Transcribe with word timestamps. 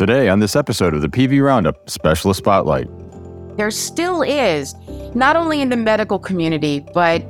Today, 0.00 0.30
on 0.30 0.40
this 0.40 0.56
episode 0.56 0.94
of 0.94 1.02
the 1.02 1.10
PV 1.10 1.44
Roundup 1.44 1.90
Specialist 1.90 2.38
Spotlight, 2.38 2.88
there 3.58 3.70
still 3.70 4.22
is, 4.22 4.74
not 5.14 5.36
only 5.36 5.60
in 5.60 5.68
the 5.68 5.76
medical 5.76 6.18
community, 6.18 6.80
but 6.94 7.22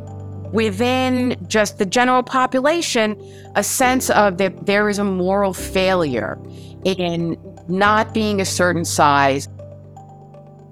within 0.53 1.35
just 1.49 1.79
the 1.79 1.85
general 1.85 2.23
population, 2.23 3.21
a 3.57 3.65
sense 3.65 4.09
of 4.11 4.39
that 4.39 4.67
there 4.67 4.89
is 4.89 5.01
a 5.01 5.05
moral 5.05 5.53
failure 5.53 6.39
in 6.85 7.37
not 7.67 8.15
being 8.15 8.41
a 8.41 8.45
certain 8.45 8.85
size. 8.85 9.49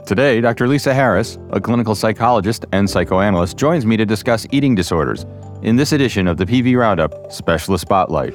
Today, 0.07 0.41
Dr. 0.41 0.69
Lisa 0.69 0.95
Harris, 0.95 1.37
a 1.51 1.61
clinical 1.61 1.97
psychologist 1.97 2.65
and 2.71 2.89
psychoanalyst, 2.89 3.57
joins 3.57 3.85
me 3.85 3.97
to 3.97 4.07
discuss 4.07 4.47
eating 4.53 4.77
disorders 4.77 5.27
in 5.63 5.75
this 5.75 5.91
edition 5.91 6.29
of 6.29 6.37
the 6.37 6.47
PV 6.47 6.79
Roundup 6.79 7.33
Specialist 7.33 7.83
Spotlight. 7.83 8.35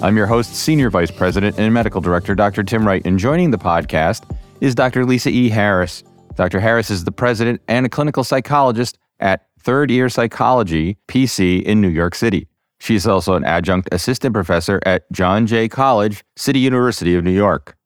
I'm 0.00 0.16
your 0.16 0.26
host, 0.26 0.54
Senior 0.54 0.90
Vice 0.90 1.10
President 1.10 1.58
and 1.58 1.74
Medical 1.74 2.00
Director, 2.00 2.36
Dr. 2.36 2.62
Tim 2.62 2.86
Wright, 2.86 3.04
and 3.04 3.18
joining 3.18 3.50
the 3.50 3.58
podcast 3.58 4.32
is 4.60 4.76
Dr. 4.76 5.04
Lisa 5.04 5.28
E. 5.28 5.48
Harris. 5.48 6.04
Dr. 6.36 6.60
Harris 6.60 6.88
is 6.88 7.02
the 7.02 7.10
president 7.10 7.60
and 7.66 7.84
a 7.84 7.88
clinical 7.88 8.22
psychologist 8.22 8.96
at 9.18 9.48
Third 9.58 9.90
Ear 9.90 10.08
Psychology, 10.08 10.98
PC, 11.08 11.64
in 11.64 11.80
New 11.80 11.88
York 11.88 12.14
City. 12.14 12.46
She 12.78 12.94
is 12.94 13.08
also 13.08 13.34
an 13.34 13.42
adjunct 13.42 13.88
assistant 13.90 14.34
professor 14.34 14.80
at 14.86 15.10
John 15.10 15.48
Jay 15.48 15.68
College, 15.68 16.22
City 16.36 16.60
University 16.60 17.16
of 17.16 17.24
New 17.24 17.32
York. 17.32 17.76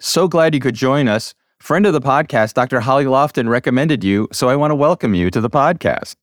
So 0.00 0.28
glad 0.28 0.52
you 0.52 0.60
could 0.60 0.74
join 0.74 1.08
us. 1.08 1.34
Friend 1.60 1.86
of 1.86 1.94
the 1.94 2.02
podcast, 2.02 2.52
Dr. 2.52 2.80
Holly 2.80 3.06
Lofton, 3.06 3.48
recommended 3.48 4.04
you, 4.04 4.28
so 4.32 4.50
I 4.50 4.56
want 4.56 4.70
to 4.70 4.76
welcome 4.76 5.14
you 5.14 5.30
to 5.30 5.40
the 5.40 5.48
podcast. 5.48 6.16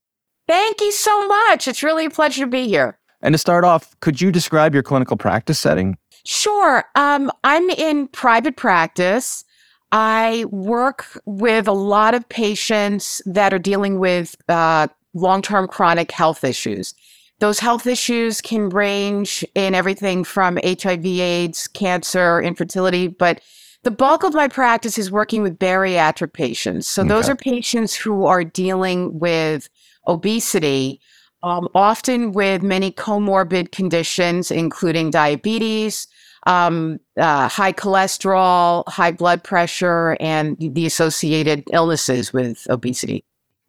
Thank 0.47 0.81
you 0.81 0.91
so 0.91 1.27
much. 1.27 1.67
It's 1.67 1.81
really 1.81 2.05
a 2.05 2.11
pleasure 2.11 2.45
to 2.45 2.47
be 2.47 2.67
here. 2.67 2.99
And 3.25 3.33
to 3.33 3.39
start 3.39 3.63
off, 3.63 3.99
could 4.01 4.21
you 4.21 4.31
describe 4.31 4.75
your 4.75 4.83
clinical 4.83 5.17
practice 5.17 5.57
setting? 5.57 5.97
Sure. 6.25 6.85
Um, 6.93 7.31
I'm 7.43 7.67
in 7.71 8.07
private 8.09 8.55
practice. 8.55 9.43
I 9.91 10.45
work 10.51 11.19
with 11.25 11.67
a 11.67 11.71
lot 11.71 12.13
of 12.13 12.29
patients 12.29 13.23
that 13.25 13.51
are 13.51 13.59
dealing 13.59 13.97
with 13.99 14.35
uh, 14.47 14.89
long 15.15 15.41
term 15.41 15.67
chronic 15.67 16.11
health 16.11 16.43
issues. 16.43 16.93
Those 17.39 17.57
health 17.57 17.87
issues 17.87 18.41
can 18.41 18.69
range 18.69 19.43
in 19.55 19.73
everything 19.73 20.23
from 20.23 20.59
HIV, 20.63 21.05
AIDS, 21.05 21.67
cancer, 21.67 22.39
infertility, 22.39 23.07
but 23.07 23.41
the 23.81 23.91
bulk 23.91 24.23
of 24.23 24.35
my 24.35 24.47
practice 24.47 24.99
is 24.99 25.11
working 25.11 25.41
with 25.41 25.57
bariatric 25.57 26.33
patients. 26.33 26.87
So, 26.87 27.01
okay. 27.01 27.09
those 27.09 27.27
are 27.27 27.35
patients 27.35 27.95
who 27.95 28.25
are 28.25 28.43
dealing 28.43 29.17
with 29.19 29.67
obesity 30.07 31.01
um, 31.45 31.69
often 31.75 32.31
with 32.31 32.63
many 32.63 32.91
comorbid 32.91 33.71
conditions, 33.71 34.49
including 34.49 35.11
diabetes, 35.11 36.07
um, 36.47 36.99
uh, 37.17 37.47
high 37.47 37.71
cholesterol, 37.71 38.83
high 38.87 39.11
blood 39.11 39.43
pressure, 39.43 40.17
and 40.19 40.57
the 40.59 40.87
associated 40.87 41.63
illnesses 41.71 42.33
with 42.33 42.65
obesity. 42.69 43.23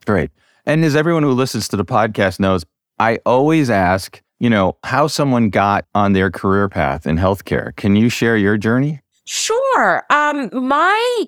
Great. 0.07 0.31
And 0.65 0.85
as 0.85 0.97
everyone 0.97 1.23
who 1.23 1.33
listens 1.33 1.69
to 1.69 1.77
the 1.77 1.85
podcast 1.85 2.41
knows, 2.41 2.65
I 2.99 3.19
always 3.27 3.69
ask, 3.69 4.23
you 4.41 4.49
know, 4.49 4.79
how 4.83 5.07
someone 5.07 5.51
got 5.51 5.85
on 5.95 6.15
their 6.15 6.31
career 6.31 6.71
path 6.71 7.07
in 7.07 7.17
healthcare. 7.17 7.77
Can 7.77 7.95
you 7.95 8.09
share 8.09 8.39
your 8.39 8.57
journey? 8.57 9.01
Sure. 9.27 10.03
Um, 10.09 10.49
my 10.53 11.27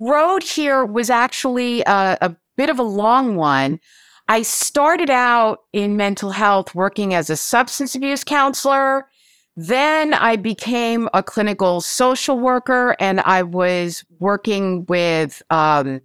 road 0.00 0.42
here 0.42 0.84
was 0.84 1.10
actually 1.10 1.82
a, 1.82 2.18
a 2.20 2.36
bit 2.56 2.70
of 2.70 2.80
a 2.80 2.82
long 2.82 3.36
one. 3.36 3.78
I 4.28 4.42
started 4.42 5.10
out 5.10 5.62
in 5.72 5.96
mental 5.96 6.30
health 6.30 6.74
working 6.74 7.14
as 7.14 7.30
a 7.30 7.36
substance 7.36 7.94
abuse 7.94 8.24
counselor. 8.24 9.08
Then 9.56 10.14
I 10.14 10.36
became 10.36 11.08
a 11.14 11.22
clinical 11.22 11.80
social 11.80 12.38
worker 12.38 12.96
and 12.98 13.20
I 13.20 13.42
was 13.42 14.04
working 14.18 14.84
with 14.86 15.42
um, 15.50 16.00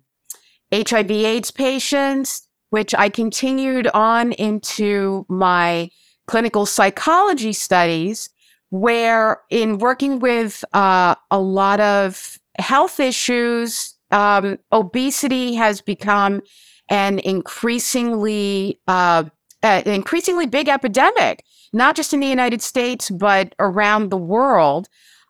HIV 0.72 1.12
AIDS 1.12 1.52
patients, 1.52 2.48
which 2.70 2.94
I 2.94 3.10
continued 3.10 3.88
on 3.88 4.34
into 4.34 5.26
my 5.28 5.90
clinical 6.28 6.66
psychology 6.66 7.54
studies, 7.54 8.30
where 8.70 9.42
in 9.50 9.80
working 9.80 10.20
with 10.20 10.64
uh, 10.74 11.16
a 11.30 11.40
lot 11.40 11.80
of 11.80 12.40
health 12.60 13.00
issues, 13.00 13.96
um, 14.12 14.60
obesity 14.72 15.56
has 15.56 15.81
become 15.81 16.42
an 16.91 17.19
increasingly 17.19 18.79
uh, 18.88 19.24
uh, 19.63 19.81
increasingly 19.85 20.46
big 20.46 20.68
epidemic, 20.68 21.44
not 21.74 21.96
just 21.96 22.13
in 22.13 22.19
the 22.19 22.28
United 22.28 22.62
States 22.62 23.09
but 23.09 23.56
around 23.57 24.09
the 24.09 24.18
world. 24.18 24.88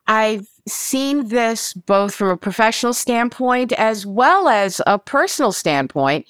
I've 0.08 0.48
seen 0.68 1.30
this 1.30 1.74
both 1.74 2.16
from 2.16 2.30
a 2.30 2.38
professional 2.38 2.94
standpoint 2.94 3.72
as 3.74 4.06
well 4.06 4.50
as 4.50 4.82
a 4.86 5.00
personal 5.00 5.52
standpoint. 5.52 6.26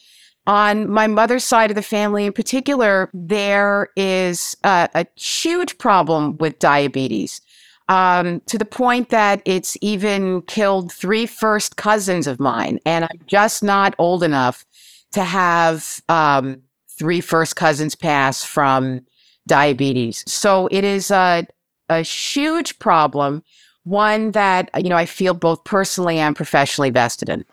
On 0.48 0.90
my 0.90 1.08
mother's 1.08 1.44
side 1.44 1.72
of 1.72 1.76
the 1.76 1.82
family, 1.84 2.26
in 2.26 2.34
particular, 2.34 3.10
there 3.14 3.90
is 3.96 4.58
a, 4.64 4.90
a 4.96 5.06
huge 5.16 5.78
problem 5.78 6.38
with 6.38 6.60
diabetes. 6.60 7.42
Um, 7.90 8.42
to 8.48 8.58
the 8.58 8.66
point 8.66 9.10
that 9.10 9.42
it's 9.46 9.78
even 9.82 10.44
killed 10.44 10.92
three 10.92 11.26
first 11.26 11.76
cousins 11.76 12.26
of 12.26 12.40
mine. 12.40 12.80
And 12.86 13.06
I'm 13.06 13.20
just 13.28 13.64
not 13.64 13.96
old 13.98 14.24
enough 14.24 14.66
to 15.12 15.24
have 15.24 16.02
um, 16.10 16.62
three 16.90 17.22
first 17.22 17.56
cousins 17.56 17.96
pass 17.96 18.44
from 18.44 19.02
diabetes. 19.48 20.24
So 20.28 20.68
it 20.72 20.84
is 20.84 21.12
a, 21.12 21.46
a 21.90 22.02
huge 22.02 22.80
problem, 22.80 23.44
one 23.84 24.32
that, 24.32 24.70
you 24.78 24.90
know, 24.90 24.98
I 24.98 25.06
feel 25.06 25.34
both 25.34 25.64
personally 25.64 26.18
and 26.18 26.36
professionally 26.36 26.90
vested 26.90 27.30
in. 27.30 27.46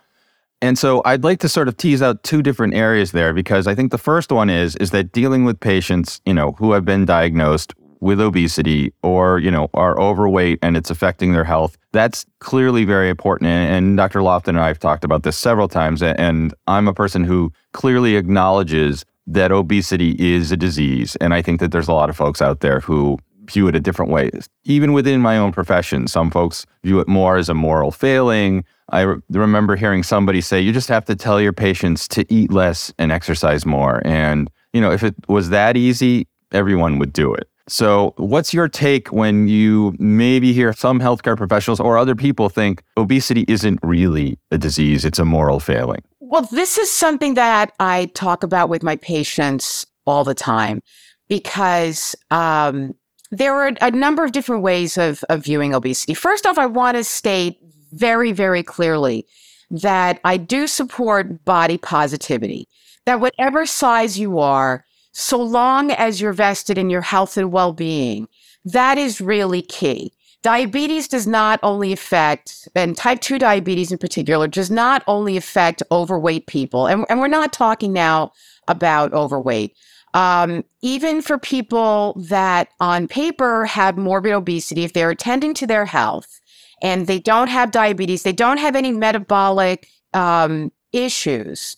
And 0.61 0.77
so 0.77 1.03
I'd 1.05 1.23
like 1.23 1.39
to 1.41 1.49
sort 1.49 1.69
of 1.69 1.77
tease 1.77 2.03
out 2.03 2.25
two 2.25 2.43
different 2.43 2.75
areas 2.75 3.13
there 3.13 3.33
because 3.33 3.67
I 3.67 3.75
think 3.75 3.93
the 3.93 3.99
first 3.99 4.33
one 4.33 4.51
is 4.51 4.75
is 4.77 4.91
that 4.91 5.13
dealing 5.13 5.45
with 5.45 5.61
patients, 5.61 6.21
you 6.27 6.35
know, 6.35 6.53
who 6.53 6.73
have 6.73 6.85
been 6.85 7.05
diagnosed 7.05 7.75
with 8.01 8.21
obesity 8.21 8.93
or, 9.03 9.39
you 9.39 9.51
know, 9.51 9.69
are 9.75 9.99
overweight 9.99 10.59
and 10.63 10.77
it's 10.77 10.91
affecting 10.91 11.33
their 11.33 11.45
health. 11.45 11.77
That's 11.93 12.25
clearly 12.41 12.85
very 12.85 13.09
important. 13.09 13.49
And, 13.49 13.97
Dr. 13.97 14.21
Lofton 14.21 14.49
and 14.49 14.61
I 14.61 14.69
have 14.69 14.79
talked 14.79 15.05
about 15.05 15.23
this 15.23 15.37
several 15.37 15.69
times. 15.69 16.03
And 16.03 16.55
I'm 16.67 16.89
a 16.89 16.95
person 16.95 17.25
who 17.25 17.53
clearly 17.73 18.17
acknowledges 18.17 19.05
that 19.27 19.53
obesity 19.53 20.17
is 20.19 20.53
a 20.53 20.57
disease. 20.57 21.17
And 21.17 21.35
I 21.35 21.43
think 21.43 21.61
that 21.61 21.73
there's 21.73 21.89
a 21.89 21.93
lot 21.93 22.09
of 22.09 22.17
folks 22.17 22.41
out 22.41 22.61
there 22.61 22.81
who 22.81 23.19
view 23.49 23.67
it 23.67 23.75
a 23.75 23.81
different 23.81 24.11
way. 24.11 24.31
Even 24.65 24.93
within 24.93 25.21
my 25.21 25.37
own 25.37 25.53
profession, 25.53 26.07
some 26.07 26.31
folks 26.31 26.67
view 26.85 27.01
it 27.01 27.09
more 27.09 27.37
as 27.37 27.49
a 27.49 27.55
moral 27.55 27.91
failing. 27.91 28.65
I 28.91 29.03
re- 29.03 29.21
remember 29.31 29.77
hearing 29.77 30.03
somebody 30.03 30.41
say, 30.41 30.61
you 30.61 30.73
just 30.73 30.89
have 30.89 31.05
to 31.07 31.17
tell 31.17 31.41
your 31.41 31.53
patients 31.53 32.09
to 32.09 32.25
eat 32.33 32.53
less 32.53 32.93
and 32.99 33.11
exercise 33.11 33.67
more. 33.67 34.01
And, 34.05 34.51
you 34.73 34.81
know, 34.81 34.93
if 34.93 35.03
it 35.03 35.15
was 35.29 35.51
that 35.51 35.77
easy, 35.77 36.27
everyone 36.53 36.99
would 36.99 37.13
do 37.13 37.35
it. 37.35 37.49
So, 37.69 38.15
what's 38.17 38.55
your 38.55 38.69
take 38.69 39.09
when 39.09 39.47
you 39.47 39.95
maybe 39.99 40.53
hear 40.53 40.73
some 40.73 41.01
healthcare 41.01 41.37
professionals 41.37 41.81
or 41.81 41.99
other 41.99 42.15
people 42.15 42.49
think 42.49 42.83
obesity 42.97 43.45
isn't 43.47 43.79
really 43.83 44.39
a 44.51 44.59
disease, 44.59 45.05
it's 45.05 45.19
a 45.19 45.25
moral 45.25 45.61
failing? 45.61 46.03
Well, 46.21 46.43
this 46.51 46.79
is 46.79 46.91
something 46.91 47.35
that 47.35 47.73
I 47.79 48.07
talk 48.15 48.43
about 48.43 48.69
with 48.69 48.83
my 48.83 48.97
patients 48.97 49.87
all 50.07 50.25
the 50.25 50.35
time 50.35 50.83
because 51.29 52.17
um, 52.31 52.95
there 53.31 53.55
are 53.55 53.73
a 53.81 53.91
number 53.91 54.25
of 54.25 54.33
different 54.33 54.63
ways 54.63 54.97
of, 54.97 55.23
of 55.29 55.45
viewing 55.45 55.75
obesity. 55.75 56.15
First 56.15 56.47
off, 56.47 56.59
I 56.59 56.67
want 56.67 56.97
to 56.97 57.05
state 57.05 57.59
very, 57.93 58.33
very 58.33 58.63
clearly 58.63 59.27
that 59.71 60.21
I 60.25 60.39
do 60.39 60.67
support 60.67 61.45
body 61.45 61.77
positivity, 61.77 62.69
that 63.05 63.21
whatever 63.21 63.67
size 63.67 64.19
you 64.19 64.39
are, 64.39 64.85
so 65.13 65.41
long 65.41 65.91
as 65.91 66.21
you're 66.21 66.33
vested 66.33 66.79
in 66.79 66.91
your 66.91 67.03
health 67.03 67.37
and 67.37 67.53
well 67.53 67.73
being, 67.73 68.29
that 68.65 68.99
is 68.99 69.21
really 69.21 69.63
key. 69.63 70.13
Diabetes 70.43 71.09
does 71.09 71.27
not 71.27 71.59
only 71.63 71.93
affect, 71.93 72.69
and 72.77 72.97
type 72.97 73.21
2 73.21 73.39
diabetes 73.39 73.91
in 73.91 73.99
particular, 73.99 74.47
does 74.47 74.71
not 74.71 75.03
only 75.09 75.37
affect 75.37 75.83
overweight 75.91 76.47
people. 76.47 76.87
And, 76.87 77.05
and 77.09 77.21
we're 77.21 77.29
not 77.29 77.53
talking 77.53 77.93
now 77.93 78.33
about 78.69 79.13
overweight. 79.13 79.77
Um, 80.15 80.65
even 80.81 81.23
for 81.23 81.39
people 81.39 82.15
that 82.29 82.69
on 82.81 83.09
paper 83.09 83.67
have 83.67 83.99
morbid 83.99 84.33
obesity, 84.33 84.85
if 84.85 84.93
they're 84.93 85.11
attending 85.11 85.55
to 85.55 85.67
their 85.67 85.85
health 85.85 86.41
and 86.83 87.07
they 87.07 87.19
don't 87.19 87.49
have 87.49 87.73
diabetes, 87.73 88.23
they 88.23 88.33
don't 88.33 88.59
have 88.59 88.77
any 88.77 88.93
metabolic 88.93 89.89
um, 90.15 90.73
issues, 90.93 91.77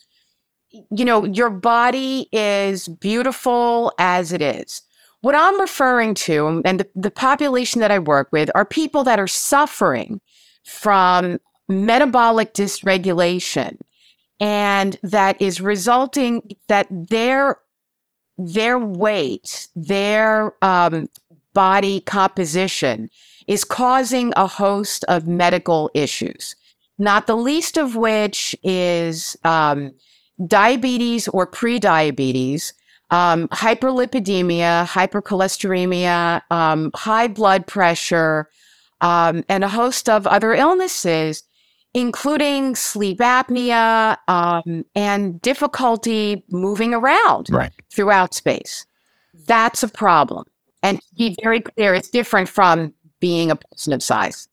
you 0.71 1.05
know, 1.05 1.25
your 1.25 1.51
body 1.51 2.29
is 2.33 2.89
beautiful 2.89 3.93
as 3.99 4.33
it 4.33 4.43
is. 4.43 4.83
What 5.21 5.35
I'm 5.35 5.61
referring 5.61 6.15
to, 6.15 6.63
and 6.65 6.81
the, 6.81 6.89
the 6.95 7.11
population 7.11 7.81
that 7.81 7.91
I 7.91 7.99
work 7.99 8.29
with, 8.33 8.51
are 8.55 8.65
people 8.65 9.05
that 9.05 9.19
are 9.19 9.27
suffering 9.27 10.21
from 10.65 11.39
metabolic 11.69 12.55
dysregulation 12.55 13.79
and 14.41 14.99
that 15.03 15.41
is 15.41 15.61
resulting 15.61 16.57
that 16.69 16.87
their 16.91 17.59
their 18.39 18.79
weight, 18.79 19.69
their 19.77 20.55
um, 20.65 21.11
body 21.53 22.01
composition 22.01 23.11
is 23.47 23.65
causing 23.65 24.33
a 24.35 24.47
host 24.47 25.05
of 25.09 25.27
medical 25.27 25.91
issues, 25.93 26.57
not 26.99 27.27
the 27.27 27.37
least 27.37 27.77
of 27.77 27.97
which 27.97 28.57
is 28.63 29.37
um, 29.45 29.93
diabetes 30.47 31.29
or 31.29 31.47
prediabetes, 31.47 32.73
um, 33.11 33.49
hyperlipidemia, 33.49 34.87
hypercholesteremia, 34.87 36.43
um, 36.51 36.91
high 36.95 37.29
blood 37.29 37.67
pressure, 37.67 38.49
um, 39.01 39.45
and 39.49 39.65
a 39.65 39.69
host 39.69 40.09
of 40.09 40.27
other 40.27 40.53
illnesses, 40.53 41.43
including 41.95 42.77
sleep 42.77 43.19
apnea 43.19 44.17
um, 44.29 44.85
and 44.95 45.41
difficulty 45.43 46.45
moving 46.51 46.95
around 46.95 47.49
Right. 47.51 47.73
throughout 47.91 48.35
space. 48.35 48.87
That's 49.47 49.83
a 49.83 49.89
problem. 49.89 50.45
And 50.83 50.99
to 50.99 51.15
be 51.17 51.37
very 51.43 51.61
clear, 51.61 51.95
it's 51.95 52.09
different 52.09 52.49
from 52.49 52.95
being 53.21 53.51
a 53.51 53.57
person 53.57 53.93
of 53.93 54.03
size. 54.03 54.49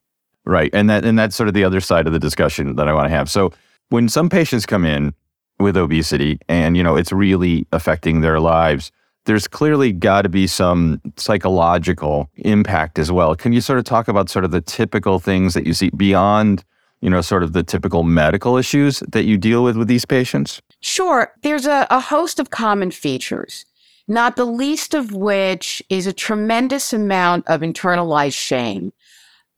Right. 0.45 0.69
And 0.73 0.89
that 0.89 1.05
and 1.05 1.19
that's 1.19 1.35
sort 1.35 1.47
of 1.47 1.53
the 1.53 1.63
other 1.63 1.81
side 1.81 2.07
of 2.07 2.13
the 2.13 2.19
discussion 2.19 2.75
that 2.77 2.87
I 2.87 2.93
want 2.93 3.05
to 3.05 3.09
have. 3.09 3.29
So 3.29 3.51
when 3.89 4.09
some 4.09 4.29
patients 4.29 4.65
come 4.65 4.85
in 4.85 5.13
with 5.59 5.75
obesity 5.75 6.39
and 6.47 6.77
you 6.77 6.83
know 6.83 6.95
it's 6.95 7.11
really 7.11 7.67
affecting 7.71 8.21
their 8.21 8.39
lives, 8.39 8.91
there's 9.27 9.47
clearly 9.47 9.91
got 9.91 10.21
to 10.23 10.29
be 10.29 10.47
some 10.47 11.01
psychological 11.17 12.29
impact 12.37 12.97
as 12.97 13.11
well. 13.11 13.35
Can 13.35 13.53
you 13.53 13.61
sort 13.61 13.77
of 13.77 13.85
talk 13.85 14.07
about 14.07 14.29
sort 14.29 14.45
of 14.45 14.51
the 14.51 14.61
typical 14.61 15.19
things 15.19 15.53
that 15.53 15.67
you 15.67 15.73
see 15.73 15.89
beyond, 15.89 16.63
you 17.01 17.09
know, 17.09 17.21
sort 17.21 17.43
of 17.43 17.53
the 17.53 17.61
typical 17.61 18.03
medical 18.03 18.57
issues 18.57 18.99
that 19.01 19.25
you 19.25 19.37
deal 19.37 19.63
with 19.63 19.75
with 19.75 19.89
these 19.89 20.05
patients? 20.05 20.61
Sure, 20.79 21.31
there's 21.43 21.65
a, 21.65 21.85
a 21.89 21.99
host 21.99 22.39
of 22.39 22.51
common 22.51 22.89
features, 22.89 23.65
not 24.07 24.37
the 24.37 24.45
least 24.45 24.93
of 24.93 25.11
which 25.11 25.83
is 25.89 26.07
a 26.07 26.13
tremendous 26.13 26.93
amount 26.93 27.45
of 27.47 27.61
internalized 27.61 28.37
shame 28.37 28.93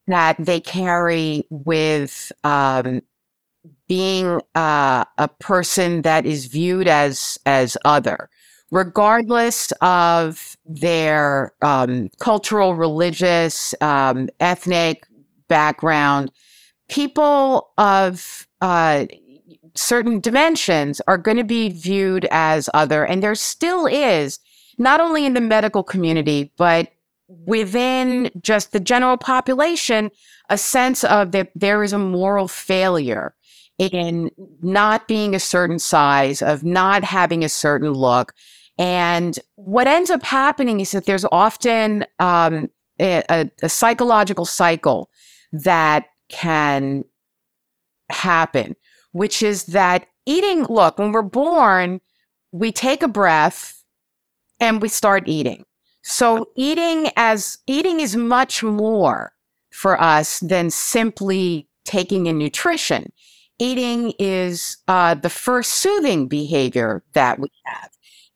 that 0.07 0.36
they 0.40 0.60
carry 0.60 1.45
with 1.52 2.31
um, 2.44 3.02
being 3.90 4.40
uh, 4.56 5.04
a 5.18 5.28
person 5.40 6.04
that 6.04 6.26
is 6.26 6.46
viewed 6.46 6.88
as 6.88 7.38
as 7.46 7.76
other, 7.84 8.30
regardless 8.72 9.74
of 9.82 10.56
their 10.66 11.52
um, 11.62 12.10
cultural, 12.20 12.76
religious, 12.76 13.76
um, 13.82 14.30
ethnic 14.40 15.06
background. 15.50 16.32
People 16.88 17.72
of 17.78 18.48
uh, 18.62 19.06
certain 19.76 20.20
dimensions 20.20 21.02
are 21.08 21.18
going 21.18 21.38
to 21.38 21.44
be 21.44 21.70
viewed 21.70 22.28
as 22.32 22.70
other. 22.74 23.06
And 23.06 23.22
there 23.22 23.36
still 23.36 23.86
is, 23.88 24.40
not 24.78 25.00
only 25.00 25.26
in 25.26 25.34
the 25.34 25.42
medical 25.42 25.84
community, 25.84 26.52
but 26.58 26.92
within 27.28 28.32
just 28.42 28.72
the 28.72 28.80
general 28.80 29.18
population, 29.18 30.12
a 30.50 30.58
sense 30.58 31.04
of 31.04 31.32
that 31.32 31.52
there 31.56 31.84
is 31.84 31.94
a 31.94 32.00
moral 32.00 32.48
failure 32.48 33.36
in 33.80 34.30
not 34.62 35.08
being 35.08 35.34
a 35.34 35.40
certain 35.40 35.80
size, 35.80 36.42
of 36.42 36.64
not 36.64 37.04
having 37.04 37.44
a 37.44 37.50
certain 37.50 37.92
look. 37.92 38.34
And 38.78 39.40
what 39.56 39.88
ends 39.88 40.10
up 40.10 40.24
happening 40.24 40.80
is 40.80 40.92
that 40.92 41.06
there's 41.06 41.26
often 41.31 42.06
um, 42.20 42.70
a, 43.00 43.50
a, 43.62 43.70
psychological 43.70 44.46
cycle 44.46 45.10
that 45.52 46.06
can 46.30 47.04
happen 48.12 48.76
which 49.12 49.42
is 49.42 49.66
that 49.66 50.08
eating, 50.26 50.64
look, 50.66 50.98
when 50.98 51.12
we're 51.12 51.22
born, 51.22 52.02
we 52.52 52.72
take 52.72 53.04
a 53.04 53.08
breath 53.08 53.84
and 54.60 54.81
we 54.81 54.90
start 54.90 55.28
eating. 55.28 55.66
So 56.04 56.50
eating 56.56 57.12
as 57.16 57.58
eating 57.68 58.00
is 58.00 58.16
much 58.16 58.64
more 58.64 59.34
for 59.72 60.00
us 60.02 60.40
than 60.40 60.70
simply 60.70 61.68
taking 61.86 62.28
in 62.28 62.38
nutrition. 62.38 63.12
Eating 63.60 64.14
is 64.18 64.78
uh, 64.88 65.16
the 65.16 65.30
first 65.30 65.74
soothing 65.74 66.28
behavior 66.28 67.04
that 67.14 67.40
we 67.40 67.52
have. 67.66 67.92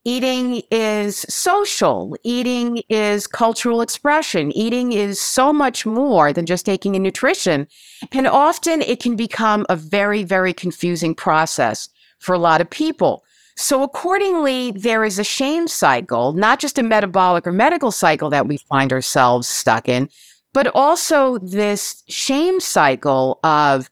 Eating 0.05 0.61
is 0.69 1.25
social. 1.29 2.17
Eating 2.23 2.83
is 2.89 3.25
cultural 3.25 3.79
expression. 3.79 4.51
Eating 4.51 4.91
is 4.91 5.21
so 5.21 5.53
much 5.53 5.85
more 5.85 6.33
than 6.33 6.45
just 6.45 6.65
taking 6.65 6.95
in 6.95 7.03
nutrition. 7.03 7.67
And 8.11 8.27
often 8.27 8.81
it 8.81 8.99
can 8.99 9.15
become 9.15 9.65
a 9.69 9.77
very, 9.77 10.23
very 10.23 10.53
confusing 10.53 11.15
process 11.15 11.87
for 12.19 12.35
a 12.35 12.39
lot 12.39 12.59
of 12.59 12.69
people. 12.69 13.23
So 13.55 13.81
accordingly, 13.81 14.71
there 14.71 15.05
is 15.05 15.19
a 15.19 15.23
shame 15.23 15.69
cycle, 15.69 16.33
not 16.33 16.59
just 16.59 16.77
a 16.77 16.83
metabolic 16.83 17.47
or 17.47 17.53
medical 17.53 17.91
cycle 17.91 18.29
that 18.31 18.47
we 18.47 18.57
find 18.57 18.91
ourselves 18.91 19.47
stuck 19.47 19.87
in, 19.87 20.09
but 20.53 20.67
also 20.75 21.37
this 21.37 22.03
shame 22.09 22.59
cycle 22.59 23.39
of 23.43 23.89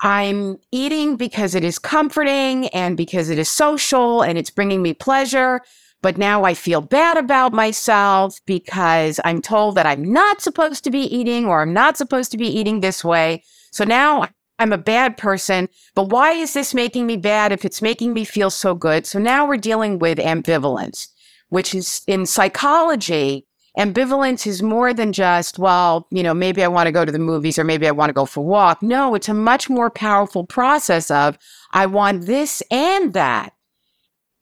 I'm 0.00 0.58
eating 0.72 1.16
because 1.16 1.54
it 1.54 1.64
is 1.64 1.78
comforting 1.78 2.68
and 2.68 2.96
because 2.96 3.30
it 3.30 3.38
is 3.38 3.48
social 3.48 4.22
and 4.22 4.36
it's 4.36 4.50
bringing 4.50 4.82
me 4.82 4.94
pleasure. 4.94 5.60
But 6.02 6.18
now 6.18 6.44
I 6.44 6.52
feel 6.52 6.82
bad 6.82 7.16
about 7.16 7.52
myself 7.52 8.38
because 8.44 9.18
I'm 9.24 9.40
told 9.40 9.76
that 9.76 9.86
I'm 9.86 10.12
not 10.12 10.42
supposed 10.42 10.84
to 10.84 10.90
be 10.90 11.00
eating 11.00 11.46
or 11.46 11.62
I'm 11.62 11.72
not 11.72 11.96
supposed 11.96 12.30
to 12.32 12.36
be 12.36 12.48
eating 12.48 12.80
this 12.80 13.02
way. 13.02 13.42
So 13.70 13.84
now 13.84 14.28
I'm 14.58 14.72
a 14.72 14.78
bad 14.78 15.16
person. 15.16 15.68
But 15.94 16.10
why 16.10 16.32
is 16.32 16.52
this 16.52 16.74
making 16.74 17.06
me 17.06 17.16
bad 17.16 17.52
if 17.52 17.64
it's 17.64 17.80
making 17.80 18.12
me 18.12 18.24
feel 18.24 18.50
so 18.50 18.74
good? 18.74 19.06
So 19.06 19.18
now 19.18 19.46
we're 19.46 19.56
dealing 19.56 19.98
with 19.98 20.18
ambivalence, 20.18 21.08
which 21.48 21.74
is 21.74 22.02
in 22.06 22.26
psychology 22.26 23.46
ambivalence 23.78 24.46
is 24.46 24.62
more 24.62 24.94
than 24.94 25.12
just, 25.12 25.58
well, 25.58 26.06
you 26.10 26.22
know, 26.22 26.34
maybe 26.34 26.62
I 26.62 26.68
want 26.68 26.86
to 26.86 26.92
go 26.92 27.04
to 27.04 27.12
the 27.12 27.18
movies 27.18 27.58
or 27.58 27.64
maybe 27.64 27.88
I 27.88 27.90
want 27.90 28.10
to 28.10 28.14
go 28.14 28.24
for 28.24 28.40
a 28.40 28.44
walk. 28.44 28.82
No, 28.82 29.14
it's 29.14 29.28
a 29.28 29.34
much 29.34 29.68
more 29.68 29.90
powerful 29.90 30.44
process 30.44 31.10
of 31.10 31.38
I 31.72 31.86
want 31.86 32.26
this 32.26 32.62
and 32.70 33.12
that. 33.14 33.52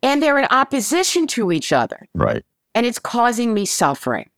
And 0.02 0.22
they're 0.22 0.38
in 0.38 0.46
opposition 0.50 1.26
to 1.28 1.52
each 1.52 1.72
other. 1.72 2.08
Right. 2.14 2.44
And 2.74 2.84
it's 2.84 2.98
causing 2.98 3.54
me 3.54 3.64
suffering. 3.64 4.28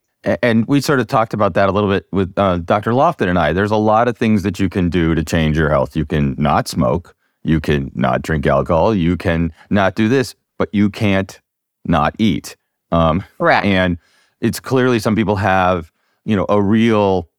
And 0.43 0.67
we 0.67 0.81
sort 0.81 1.00
of 1.00 1.06
talked 1.06 1.35
about 1.35 1.55
that 1.55 1.69
a 1.69 1.73
little 1.73 1.90
bit 1.90 2.06
with 2.11 2.32
uh, 2.38 2.58
Dr. 2.58 2.93
Lofton 2.93 3.29
and 3.29 3.38
I. 3.38 3.52
There's 3.52 3.70
a 3.70 3.76
lot 3.76 4.08
of 4.08 4.17
things 4.17 4.43
that 4.43 4.58
you 4.58 4.69
can 4.69 4.88
do 4.88 5.14
to 5.14 5.23
change 5.23 5.58
your 5.58 5.69
health. 5.69 5.97
You 5.97 6.06
can 6.06 6.35
not 6.38 6.67
smoke, 6.67 7.14
you 7.43 7.61
can 7.61 7.90
not 7.94 8.23
drink 8.23 8.47
alcohol, 8.47 8.94
you 8.94 9.19
can 9.19 9.52
not 9.69 9.94
do 9.94 10.08
this, 10.08 10.35
but 10.56 10.70
you 10.73 10.88
can't 10.88 11.40
not 11.85 12.14
eat. 12.19 12.56
Um, 12.90 13.23
Correct. 13.37 13.67
And 13.67 13.99
it's 14.45 14.61
clearly 14.61 14.99
some 14.99 15.17
people 15.17 15.37
have, 15.37 15.91
you 16.27 16.37
know, 16.37 16.45
a 16.51 16.61
real, 16.61 17.31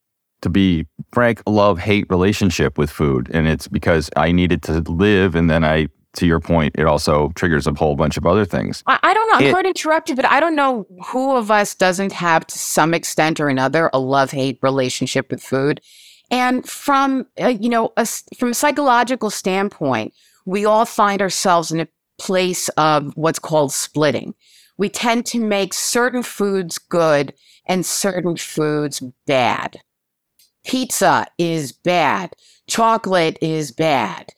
to 0.42 0.50
be 0.50 0.88
frank, 1.14 1.42
love 1.46 1.78
hate 1.78 2.08
relationship 2.10 2.80
with 2.80 2.90
food. 2.90 3.30
And 3.32 3.48
it's 3.48 3.68
because 3.68 4.10
I 4.16 4.32
needed 4.32 4.64
to 4.64 4.82
live. 4.82 5.36
And 5.36 5.48
then 5.48 5.64
I, 5.64 5.88
to 6.14 6.26
your 6.26 6.40
point, 6.40 6.74
it 6.76 6.88
also 6.88 7.30
triggers 7.36 7.68
a 7.68 7.74
whole 7.74 7.96
bunch 7.96 8.18
of 8.18 8.26
other 8.26 8.44
things. 8.44 8.84
I, 8.88 8.98
I 9.04 9.14
don't 9.14 9.30
know. 9.30 9.38
I'm 9.38 9.56
It- 9.56 9.64
to 9.64 9.70
interrupt 9.70 10.10
you, 10.10 10.16
but 10.16 10.26
I 10.26 10.40
don't 10.40 10.56
know 10.56 10.88
who 11.06 11.36
of 11.36 11.52
us 11.52 11.76
doesn't 11.76 12.12
have 12.14 12.48
to 12.48 12.58
some 12.58 12.96
extent 12.96 13.40
or 13.40 13.50
another 13.50 13.92
a 13.94 14.00
love 14.00 14.32
hate 14.32 14.58
relationship 14.64 15.30
with 15.30 15.44
food. 15.44 15.82
And 16.32 16.68
from 16.68 17.28
uh, 17.40 17.50
you 17.50 17.70
know, 17.70 17.94
a 17.98 18.08
from 18.36 18.50
a 18.50 18.54
psychological 18.56 19.30
standpoint, 19.30 20.14
we 20.46 20.66
all 20.66 20.86
find 20.86 21.22
ourselves 21.22 21.72
in 21.72 21.80
a 21.80 21.88
place 22.18 22.68
of 22.70 23.12
what's 23.16 23.38
called 23.38 23.72
splitting. 23.72 24.34
We 24.78 24.90
tend 24.90 25.26
to 25.28 25.40
make 25.40 25.74
certain 25.74 26.24
foods 26.24 26.78
good 26.78 27.34
and 27.66 27.86
certain 27.86 28.38
foods 28.38 29.02
bad. 29.26 29.82
Pizza 30.66 31.28
is 31.38 31.72
bad. 31.72 32.34
Chocolate 32.68 33.38
is 33.42 33.72
bad. 33.72 34.34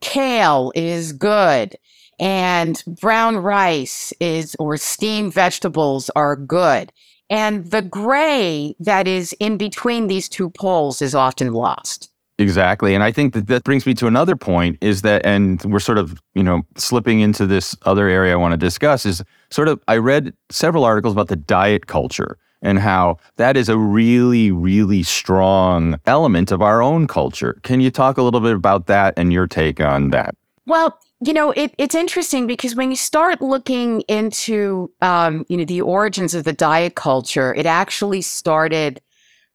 Kale 0.00 0.72
is 0.74 1.12
good 1.12 1.76
and 2.18 2.82
brown 2.86 3.36
rice 3.36 4.12
is 4.20 4.56
or 4.58 4.76
steamed 4.76 5.32
vegetables 5.32 6.10
are 6.16 6.36
good. 6.36 6.92
And 7.30 7.70
the 7.70 7.82
gray 7.82 8.74
that 8.80 9.06
is 9.06 9.34
in 9.38 9.58
between 9.58 10.06
these 10.06 10.28
two 10.28 10.50
poles 10.50 11.02
is 11.02 11.14
often 11.14 11.52
lost. 11.52 12.07
Exactly. 12.40 12.94
And 12.94 13.02
I 13.02 13.10
think 13.10 13.34
that 13.34 13.48
that 13.48 13.64
brings 13.64 13.84
me 13.84 13.94
to 13.94 14.06
another 14.06 14.36
point 14.36 14.78
is 14.80 15.02
that, 15.02 15.26
and 15.26 15.60
we're 15.64 15.80
sort 15.80 15.98
of, 15.98 16.22
you 16.34 16.42
know, 16.42 16.62
slipping 16.76 17.18
into 17.18 17.46
this 17.46 17.76
other 17.82 18.08
area 18.08 18.32
I 18.32 18.36
want 18.36 18.52
to 18.52 18.56
discuss 18.56 19.04
is 19.04 19.24
sort 19.50 19.66
of, 19.66 19.80
I 19.88 19.96
read 19.96 20.32
several 20.48 20.84
articles 20.84 21.12
about 21.12 21.28
the 21.28 21.36
diet 21.36 21.88
culture 21.88 22.38
and 22.62 22.78
how 22.78 23.16
that 23.36 23.56
is 23.56 23.68
a 23.68 23.76
really, 23.76 24.52
really 24.52 25.02
strong 25.02 25.98
element 26.06 26.52
of 26.52 26.62
our 26.62 26.80
own 26.80 27.08
culture. 27.08 27.58
Can 27.64 27.80
you 27.80 27.90
talk 27.90 28.18
a 28.18 28.22
little 28.22 28.40
bit 28.40 28.54
about 28.54 28.86
that 28.86 29.14
and 29.16 29.32
your 29.32 29.48
take 29.48 29.80
on 29.80 30.10
that? 30.10 30.36
Well, 30.64 30.96
you 31.20 31.32
know, 31.32 31.50
it, 31.52 31.74
it's 31.78 31.94
interesting 31.94 32.46
because 32.46 32.76
when 32.76 32.90
you 32.90 32.96
start 32.96 33.42
looking 33.42 34.02
into, 34.02 34.92
um, 35.00 35.44
you 35.48 35.56
know, 35.56 35.64
the 35.64 35.80
origins 35.80 36.34
of 36.34 36.44
the 36.44 36.52
diet 36.52 36.94
culture, 36.94 37.52
it 37.54 37.66
actually 37.66 38.22
started 38.22 39.00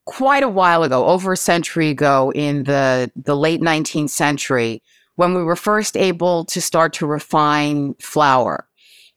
quite 0.06 0.44
a 0.44 0.50
while 0.50 0.84
ago, 0.84 1.06
over 1.06 1.34
a 1.34 1.38
century 1.38 1.90
ago, 1.90 2.32
in 2.34 2.64
the 2.64 3.12
the 3.16 3.36
late 3.36 3.62
19th 3.62 4.10
century, 4.10 4.82
when 5.16 5.34
we 5.34 5.44
were 5.44 5.56
first 5.56 5.96
able 5.96 6.46
to 6.46 6.62
start 6.62 6.94
to 6.94 7.06
refine 7.06 7.94
flour. 7.96 8.68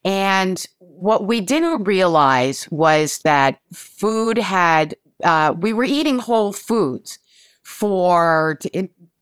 And 0.05 0.65
what 0.79 1.27
we 1.27 1.41
didn't 1.41 1.85
realize 1.85 2.71
was 2.71 3.19
that 3.25 3.59
food 3.73 4.39
had, 4.39 4.95
uh, 5.25 5.55
we 5.59 5.73
were 5.73 5.85
eating 5.85 6.21
whole 6.21 6.53
foods 6.53 7.19
for 7.65 8.61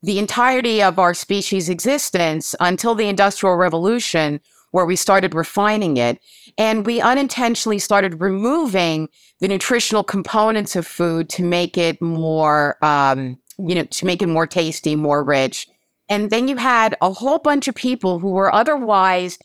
the 0.02 0.18
entirety 0.18 0.82
of 0.82 0.98
our 0.98 1.14
species' 1.14 1.70
existence 1.70 2.54
until 2.60 2.94
the 2.94 3.08
Industrial 3.08 3.56
Revolution, 3.56 4.40
where 4.74 4.84
we 4.84 4.96
started 4.96 5.36
refining 5.36 5.98
it. 5.98 6.18
And 6.58 6.84
we 6.84 7.00
unintentionally 7.00 7.78
started 7.78 8.20
removing 8.20 9.08
the 9.38 9.46
nutritional 9.46 10.02
components 10.02 10.74
of 10.74 10.84
food 10.84 11.28
to 11.28 11.44
make 11.44 11.78
it 11.78 12.02
more, 12.02 12.76
um, 12.84 13.38
you 13.56 13.76
know, 13.76 13.84
to 13.84 14.04
make 14.04 14.20
it 14.20 14.26
more 14.26 14.48
tasty, 14.48 14.96
more 14.96 15.22
rich. 15.22 15.68
And 16.08 16.28
then 16.30 16.48
you 16.48 16.56
had 16.56 16.96
a 17.00 17.12
whole 17.12 17.38
bunch 17.38 17.68
of 17.68 17.76
people 17.76 18.18
who 18.18 18.30
were 18.30 18.52
otherwise 18.52 19.38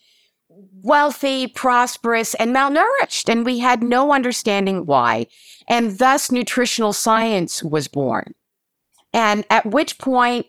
wealthy, 0.81 1.45
prosperous, 1.45 2.33
and 2.33 2.55
malnourished. 2.55 3.29
And 3.29 3.45
we 3.45 3.59
had 3.59 3.83
no 3.83 4.11
understanding 4.11 4.87
why. 4.87 5.27
And 5.67 5.99
thus, 5.99 6.31
nutritional 6.31 6.91
science 6.91 7.61
was 7.61 7.87
born. 7.87 8.33
And 9.13 9.45
at 9.51 9.67
which 9.67 9.99
point, 9.99 10.47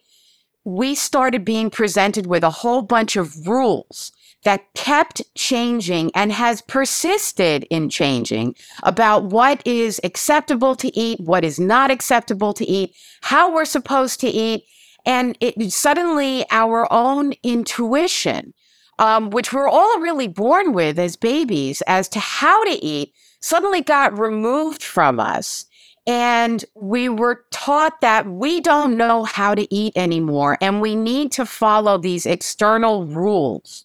we 0.65 0.95
started 0.95 1.45
being 1.45 1.69
presented 1.69 2.27
with 2.27 2.43
a 2.43 2.51
whole 2.51 2.81
bunch 2.81 3.17
of 3.17 3.47
rules 3.47 4.13
that 4.44 4.73
kept 4.75 5.23
changing 5.35 6.11
and 6.14 6.32
has 6.32 6.62
persisted 6.62 7.64
in 7.70 7.90
changing 7.90 8.54
about 8.82 9.25
what 9.25 9.64
is 9.66 10.00
acceptable 10.02 10.75
to 10.76 10.97
eat, 10.99 11.20
what 11.20 11.44
is 11.44 11.61
not 11.61 11.90
acceptable 11.90 12.54
to 12.54 12.64
eat, 12.64 12.94
how 13.23 13.52
we're 13.52 13.64
supposed 13.64 14.20
to 14.20 14.28
eat. 14.28 14.64
And 15.04 15.37
it 15.40 15.73
suddenly 15.73 16.44
our 16.50 16.90
own 16.92 17.35
intuition, 17.42 18.54
um, 18.99 19.30
which 19.30 19.52
we're 19.52 19.68
all 19.68 20.00
really 20.00 20.28
born 20.28 20.73
with 20.73 20.99
as 20.99 21.16
babies 21.16 21.82
as 21.87 22.09
to 22.09 22.20
how 22.20 22.64
to 22.64 22.85
eat, 22.85 23.12
suddenly 23.40 23.82
got 23.82 24.18
removed 24.18 24.82
from 24.82 25.20
us. 25.20 25.66
And 26.06 26.64
we 26.75 27.09
were 27.09 27.44
taught 27.50 28.00
that 28.00 28.26
we 28.26 28.61
don't 28.61 28.97
know 28.97 29.25
how 29.25 29.54
to 29.54 29.73
eat 29.73 29.92
anymore, 29.97 30.56
and 30.61 30.80
we 30.80 30.97
need 30.97 31.30
to 31.32 31.44
follow 31.44 31.99
these 31.99 32.25
external 32.25 33.04
rules 33.04 33.85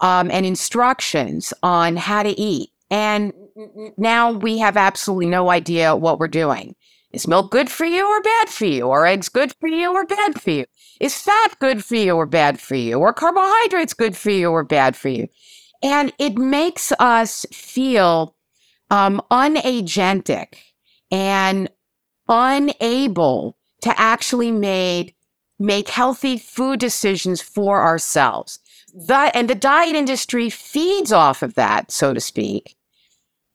um, 0.00 0.30
and 0.30 0.46
instructions 0.46 1.52
on 1.62 1.96
how 1.96 2.22
to 2.22 2.30
eat. 2.30 2.70
And 2.90 3.32
now 3.96 4.32
we 4.32 4.58
have 4.58 4.76
absolutely 4.76 5.26
no 5.26 5.50
idea 5.50 5.94
what 5.94 6.18
we're 6.18 6.28
doing. 6.28 6.74
Is 7.12 7.26
milk 7.26 7.50
good 7.50 7.70
for 7.70 7.84
you 7.84 8.06
or 8.06 8.22
bad 8.22 8.48
for 8.48 8.66
you? 8.66 8.90
Are 8.90 9.04
eggs 9.04 9.28
good 9.28 9.52
for 9.60 9.68
you 9.68 9.92
or 9.92 10.06
bad 10.06 10.40
for 10.40 10.50
you? 10.50 10.64
Is 11.00 11.20
fat 11.20 11.58
good 11.58 11.84
for 11.84 11.96
you 11.96 12.14
or 12.14 12.26
bad 12.26 12.60
for 12.60 12.76
you? 12.76 12.98
Or 12.98 13.12
carbohydrates 13.12 13.94
good 13.94 14.16
for 14.16 14.30
you 14.30 14.50
or 14.50 14.62
bad 14.62 14.94
for 14.96 15.08
you? 15.08 15.26
And 15.82 16.12
it 16.18 16.36
makes 16.36 16.92
us 16.98 17.46
feel 17.52 18.36
um, 18.90 19.20
unagentic 19.30 20.54
and 21.10 21.68
unable 22.28 23.56
to 23.82 23.98
actually 23.98 24.52
made, 24.52 25.14
make 25.58 25.88
healthy 25.88 26.38
food 26.38 26.78
decisions 26.78 27.40
for 27.40 27.82
ourselves. 27.82 28.60
The, 28.94 29.30
and 29.34 29.48
the 29.48 29.54
diet 29.54 29.96
industry 29.96 30.50
feeds 30.50 31.12
off 31.12 31.42
of 31.42 31.54
that, 31.54 31.90
so 31.90 32.12
to 32.14 32.20
speak, 32.20 32.76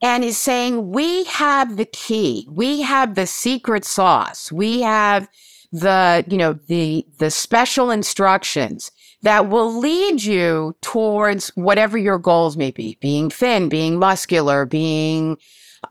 and 0.01 0.23
is 0.23 0.37
saying, 0.37 0.91
we 0.91 1.25
have 1.25 1.77
the 1.77 1.85
key. 1.85 2.47
We 2.49 2.81
have 2.81 3.15
the 3.15 3.27
secret 3.27 3.85
sauce. 3.85 4.51
We 4.51 4.81
have 4.81 5.27
the, 5.71 6.23
you 6.27 6.37
know, 6.37 6.53
the, 6.53 7.05
the 7.19 7.31
special 7.31 7.91
instructions 7.91 8.91
that 9.23 9.49
will 9.49 9.77
lead 9.77 10.23
you 10.23 10.75
towards 10.81 11.49
whatever 11.55 11.97
your 11.97 12.19
goals 12.19 12.55
may 12.55 12.71
be, 12.71 12.97
being 13.01 13.29
thin, 13.29 13.69
being 13.69 13.97
muscular, 13.97 14.65
being, 14.65 15.37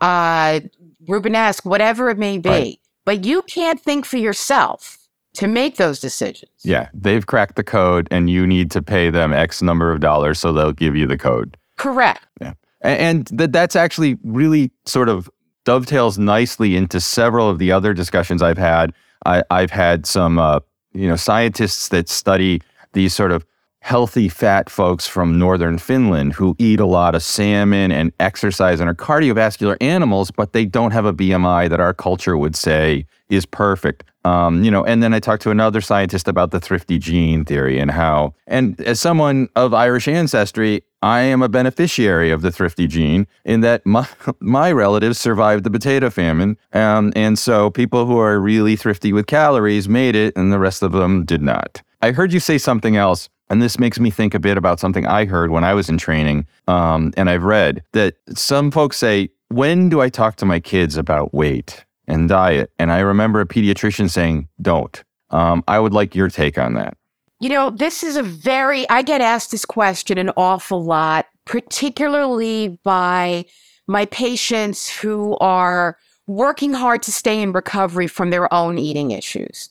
uh, 0.01 0.61
Rubenesque, 1.07 1.65
whatever 1.65 2.09
it 2.09 2.17
may 2.17 2.37
be. 2.37 2.49
Right. 2.49 2.79
But 3.03 3.25
you 3.25 3.43
can't 3.43 3.79
think 3.79 4.05
for 4.05 4.17
yourself 4.17 5.04
to 5.35 5.47
make 5.47 5.77
those 5.77 5.99
decisions. 5.99 6.51
Yeah, 6.63 6.89
they've 6.93 7.25
cracked 7.25 7.55
the 7.55 7.63
code 7.63 8.07
and 8.11 8.29
you 8.29 8.47
need 8.47 8.71
to 8.71 8.81
pay 8.81 9.09
them 9.09 9.33
X 9.33 9.61
number 9.61 9.91
of 9.91 9.99
dollars 9.99 10.39
so 10.39 10.51
they'll 10.51 10.71
give 10.71 10.95
you 10.95 11.05
the 11.07 11.17
code. 11.17 11.57
Correct. 11.77 12.25
Yeah. 12.41 12.53
And, 12.81 13.25
that 13.27 13.51
that's 13.51 13.75
actually 13.75 14.17
really 14.23 14.71
sort 14.85 15.09
of 15.09 15.29
dovetails 15.63 16.17
nicely 16.17 16.75
into 16.75 16.99
several 16.99 17.49
of 17.49 17.59
the 17.59 17.71
other 17.71 17.93
discussions 17.93 18.41
I've 18.41 18.57
had. 18.57 18.93
I, 19.25 19.43
have 19.49 19.71
had 19.71 20.05
some, 20.05 20.37
uh, 20.37 20.59
you 20.93 21.07
know, 21.07 21.15
scientists 21.15 21.89
that 21.89 22.07
study 22.09 22.61
these 22.93 23.13
sort 23.13 23.31
of 23.31 23.45
healthy 23.85 24.27
fat 24.27 24.67
folks 24.67 25.07
from 25.07 25.37
northern 25.37 25.77
Finland 25.77 26.33
who 26.33 26.55
eat 26.57 26.79
a 26.79 26.87
lot 26.87 27.13
of 27.13 27.21
salmon 27.21 27.91
and 27.91 28.11
exercise 28.19 28.79
and 28.79 28.89
are 28.89 28.95
cardiovascular 28.95 29.77
animals, 29.79 30.31
but 30.31 30.53
they 30.53 30.65
don't 30.65 30.89
have 30.89 31.05
a 31.05 31.13
BMI 31.13 31.69
that 31.69 31.79
our 31.79 31.93
culture 31.93 32.35
would 32.35 32.55
say 32.55 33.05
is 33.29 33.45
perfect. 33.45 34.03
Um, 34.23 34.63
you 34.63 34.71
know, 34.71 34.83
and 34.83 35.03
then 35.03 35.13
I 35.13 35.19
talked 35.19 35.43
to 35.43 35.51
another 35.51 35.81
scientist 35.81 36.27
about 36.27 36.49
the 36.49 36.59
thrifty 36.59 36.97
gene 36.97 37.45
theory 37.45 37.77
and 37.77 37.91
how, 37.91 38.33
and 38.47 38.81
as 38.81 38.99
someone 38.99 39.49
of 39.55 39.71
Irish 39.71 40.07
ancestry, 40.07 40.81
I 41.03 41.19
am 41.19 41.43
a 41.43 41.47
beneficiary 41.47 42.31
of 42.31 42.41
the 42.41 42.51
thrifty 42.51 42.87
gene 42.87 43.27
in 43.43 43.61
that 43.61 43.85
my, 43.85 44.07
my 44.39 44.71
relatives 44.71 45.19
survived 45.19 45.63
the 45.63 45.69
potato 45.69 46.09
famine. 46.09 46.57
Um, 46.73 47.13
and 47.15 47.37
so 47.37 47.69
people 47.69 48.07
who 48.07 48.17
are 48.17 48.39
really 48.39 48.75
thrifty 48.75 49.13
with 49.13 49.27
calories 49.27 49.87
made 49.87 50.15
it 50.15 50.35
and 50.35 50.51
the 50.51 50.57
rest 50.57 50.81
of 50.81 50.91
them 50.91 51.23
did 51.23 51.43
not. 51.43 51.83
I 52.01 52.13
heard 52.13 52.33
you 52.33 52.39
say 52.39 52.57
something 52.57 52.97
else 52.97 53.29
and 53.49 53.61
this 53.61 53.79
makes 53.79 53.99
me 53.99 54.09
think 54.09 54.33
a 54.33 54.39
bit 54.39 54.57
about 54.57 54.79
something 54.79 55.05
I 55.05 55.25
heard 55.25 55.51
when 55.51 55.63
I 55.63 55.73
was 55.73 55.89
in 55.89 55.97
training. 55.97 56.47
Um, 56.67 57.13
and 57.15 57.29
I've 57.29 57.43
read 57.43 57.83
that 57.91 58.15
some 58.35 58.71
folks 58.71 58.97
say, 58.97 59.29
When 59.49 59.89
do 59.89 60.01
I 60.01 60.09
talk 60.09 60.35
to 60.37 60.45
my 60.45 60.59
kids 60.59 60.97
about 60.97 61.33
weight 61.33 61.85
and 62.07 62.27
diet? 62.27 62.71
And 62.79 62.91
I 62.91 62.99
remember 62.99 63.41
a 63.41 63.45
pediatrician 63.45 64.09
saying, 64.09 64.47
Don't. 64.61 65.03
Um, 65.29 65.63
I 65.67 65.79
would 65.79 65.93
like 65.93 66.15
your 66.15 66.29
take 66.29 66.57
on 66.57 66.73
that. 66.75 66.97
You 67.39 67.49
know, 67.49 67.69
this 67.69 68.03
is 68.03 68.15
a 68.15 68.23
very, 68.23 68.89
I 68.89 69.01
get 69.01 69.21
asked 69.21 69.51
this 69.51 69.65
question 69.65 70.17
an 70.17 70.31
awful 70.37 70.83
lot, 70.83 71.27
particularly 71.45 72.79
by 72.83 73.45
my 73.87 74.05
patients 74.05 74.89
who 74.89 75.37
are 75.37 75.97
working 76.27 76.73
hard 76.73 77.03
to 77.03 77.11
stay 77.11 77.41
in 77.41 77.51
recovery 77.51 78.07
from 78.07 78.31
their 78.31 78.51
own 78.53 78.77
eating 78.79 79.11
issues. 79.11 79.69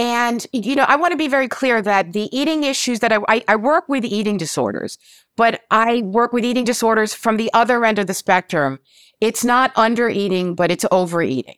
And, 0.00 0.46
you 0.54 0.76
know, 0.76 0.86
I 0.88 0.96
want 0.96 1.10
to 1.12 1.18
be 1.18 1.28
very 1.28 1.46
clear 1.46 1.82
that 1.82 2.14
the 2.14 2.34
eating 2.34 2.64
issues 2.64 3.00
that 3.00 3.12
I, 3.12 3.18
I, 3.28 3.44
I, 3.48 3.56
work 3.56 3.86
with 3.86 4.02
eating 4.02 4.38
disorders, 4.38 4.96
but 5.36 5.60
I 5.70 6.00
work 6.00 6.32
with 6.32 6.42
eating 6.42 6.64
disorders 6.64 7.12
from 7.12 7.36
the 7.36 7.52
other 7.52 7.84
end 7.84 7.98
of 7.98 8.06
the 8.06 8.14
spectrum. 8.14 8.78
It's 9.20 9.44
not 9.44 9.72
under 9.76 10.08
eating, 10.08 10.54
but 10.54 10.70
it's 10.70 10.86
overeating. 10.90 11.56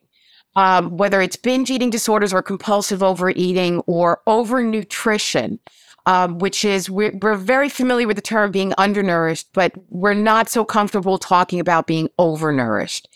Um, 0.56 0.96
whether 0.96 1.22
it's 1.22 1.37
binge 1.37 1.70
eating 1.70 1.90
disorders 1.90 2.32
or 2.32 2.42
compulsive 2.42 3.00
overeating 3.00 3.78
or 3.87 4.20
overnutrition, 4.26 5.61
um, 6.06 6.40
which 6.40 6.64
is 6.64 6.90
we're, 6.90 7.16
we're 7.22 7.37
very 7.37 7.68
familiar 7.68 8.08
with 8.08 8.16
the 8.16 8.22
term 8.22 8.50
being 8.50 8.75
undernourished, 8.76 9.50
but 9.52 9.72
we're 9.88 10.14
not 10.14 10.49
so 10.49 10.64
comfortable 10.64 11.16
talking 11.16 11.61
about 11.61 11.87
being 11.87 12.08
overnourished. 12.18 13.06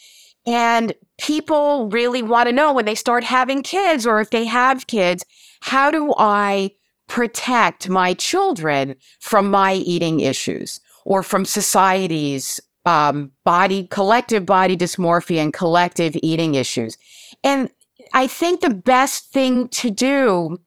And 0.46 0.94
people 1.18 1.88
really 1.88 2.22
want 2.22 2.48
to 2.48 2.52
know 2.52 2.72
when 2.72 2.84
they 2.84 2.94
start 2.94 3.24
having 3.24 3.62
kids 3.62 4.06
or 4.06 4.20
if 4.20 4.30
they 4.30 4.44
have 4.44 4.86
kids, 4.86 5.24
how 5.60 5.90
do 5.90 6.14
I 6.16 6.72
protect 7.08 7.88
my 7.88 8.14
children 8.14 8.96
from 9.20 9.50
my 9.50 9.74
eating 9.74 10.20
issues 10.20 10.80
or 11.04 11.22
from 11.22 11.44
society's 11.44 12.60
um, 12.84 13.32
body, 13.44 13.88
collective 13.90 14.46
body 14.46 14.76
dysmorphia 14.76 15.38
and 15.42 15.52
collective 15.52 16.16
eating 16.22 16.54
issues? 16.54 16.96
And 17.42 17.70
I 18.12 18.28
think 18.28 18.60
the 18.60 18.70
best 18.70 19.32
thing 19.32 19.68
to 19.68 19.90
do 19.90 20.58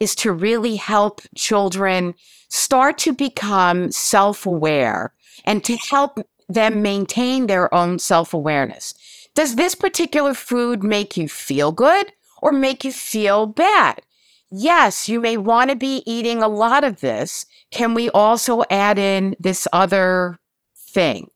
is 0.00 0.14
to 0.16 0.32
really 0.32 0.76
help 0.76 1.20
children 1.36 2.14
start 2.48 2.98
to 2.98 3.12
become 3.12 3.90
self 3.92 4.46
aware 4.46 5.14
and 5.44 5.64
to 5.64 5.76
help 5.76 6.18
them 6.48 6.82
maintain 6.82 7.46
their 7.46 7.72
own 7.72 7.98
self 7.98 8.34
awareness. 8.34 8.94
Does 9.34 9.56
this 9.56 9.74
particular 9.74 10.34
food 10.34 10.82
make 10.82 11.16
you 11.16 11.28
feel 11.28 11.72
good 11.72 12.12
or 12.42 12.52
make 12.52 12.84
you 12.84 12.92
feel 12.92 13.46
bad? 13.46 14.02
Yes, 14.50 15.08
you 15.08 15.20
may 15.20 15.38
want 15.38 15.70
to 15.70 15.76
be 15.76 16.02
eating 16.04 16.42
a 16.42 16.48
lot 16.48 16.84
of 16.84 17.00
this. 17.00 17.46
Can 17.70 17.94
we 17.94 18.10
also 18.10 18.62
add 18.68 18.98
in 18.98 19.34
this 19.40 19.66
other 19.72 20.38
thing? 20.76 21.30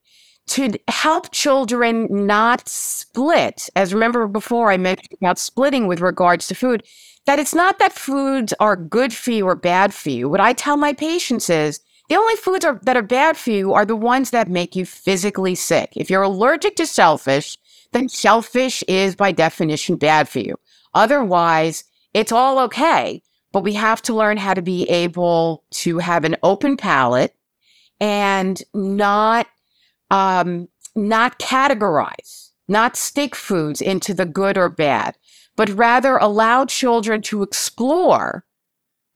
To 0.49 0.73
help 0.87 1.31
children 1.31 2.07
not 2.09 2.69
split, 2.69 3.67
as 3.75 3.93
remember 3.93 4.27
before 4.27 4.71
I 4.71 4.77
mentioned 4.77 5.17
about 5.19 5.39
splitting 5.39 5.87
with 5.87 5.99
regards 5.99 6.47
to 6.47 6.55
food, 6.55 6.83
that 7.25 7.39
it's 7.39 7.55
not 7.55 7.79
that 7.79 7.93
foods 7.93 8.53
are 8.59 8.75
good 8.75 9.11
for 9.11 9.31
you 9.31 9.47
or 9.47 9.55
bad 9.55 9.93
for 9.93 10.11
you. 10.11 10.29
What 10.29 10.39
I 10.39 10.53
tell 10.53 10.77
my 10.77 10.93
patients 10.93 11.49
is 11.49 11.79
the 12.09 12.15
only 12.15 12.35
foods 12.35 12.63
are, 12.63 12.79
that 12.83 12.95
are 12.95 13.01
bad 13.01 13.35
for 13.35 13.49
you 13.49 13.73
are 13.73 13.85
the 13.85 13.95
ones 13.95 14.29
that 14.29 14.47
make 14.47 14.75
you 14.75 14.85
physically 14.85 15.55
sick. 15.55 15.91
If 15.95 16.09
you're 16.09 16.21
allergic 16.21 16.75
to 16.77 16.85
shellfish, 16.85 17.57
then 17.91 18.07
shellfish 18.07 18.83
is 18.87 19.15
by 19.15 19.31
definition 19.31 19.95
bad 19.95 20.27
for 20.29 20.39
you. 20.39 20.55
Otherwise, 20.93 21.83
it's 22.13 22.31
all 22.31 22.59
okay. 22.59 23.21
But 23.51 23.63
we 23.63 23.73
have 23.73 24.01
to 24.03 24.13
learn 24.13 24.37
how 24.37 24.53
to 24.53 24.61
be 24.61 24.83
able 24.89 25.63
to 25.71 25.99
have 25.99 26.25
an 26.25 26.35
open 26.43 26.77
palate 26.77 27.33
and 27.99 28.61
not 28.73 29.47
um, 30.11 30.67
not 30.95 31.39
categorize, 31.39 32.51
not 32.67 32.95
stick 32.95 33.35
foods 33.35 33.81
into 33.81 34.13
the 34.13 34.25
good 34.25 34.57
or 34.57 34.69
bad, 34.69 35.17
but 35.55 35.69
rather 35.69 36.17
allow 36.17 36.65
children 36.65 37.21
to 37.23 37.43
explore 37.43 38.45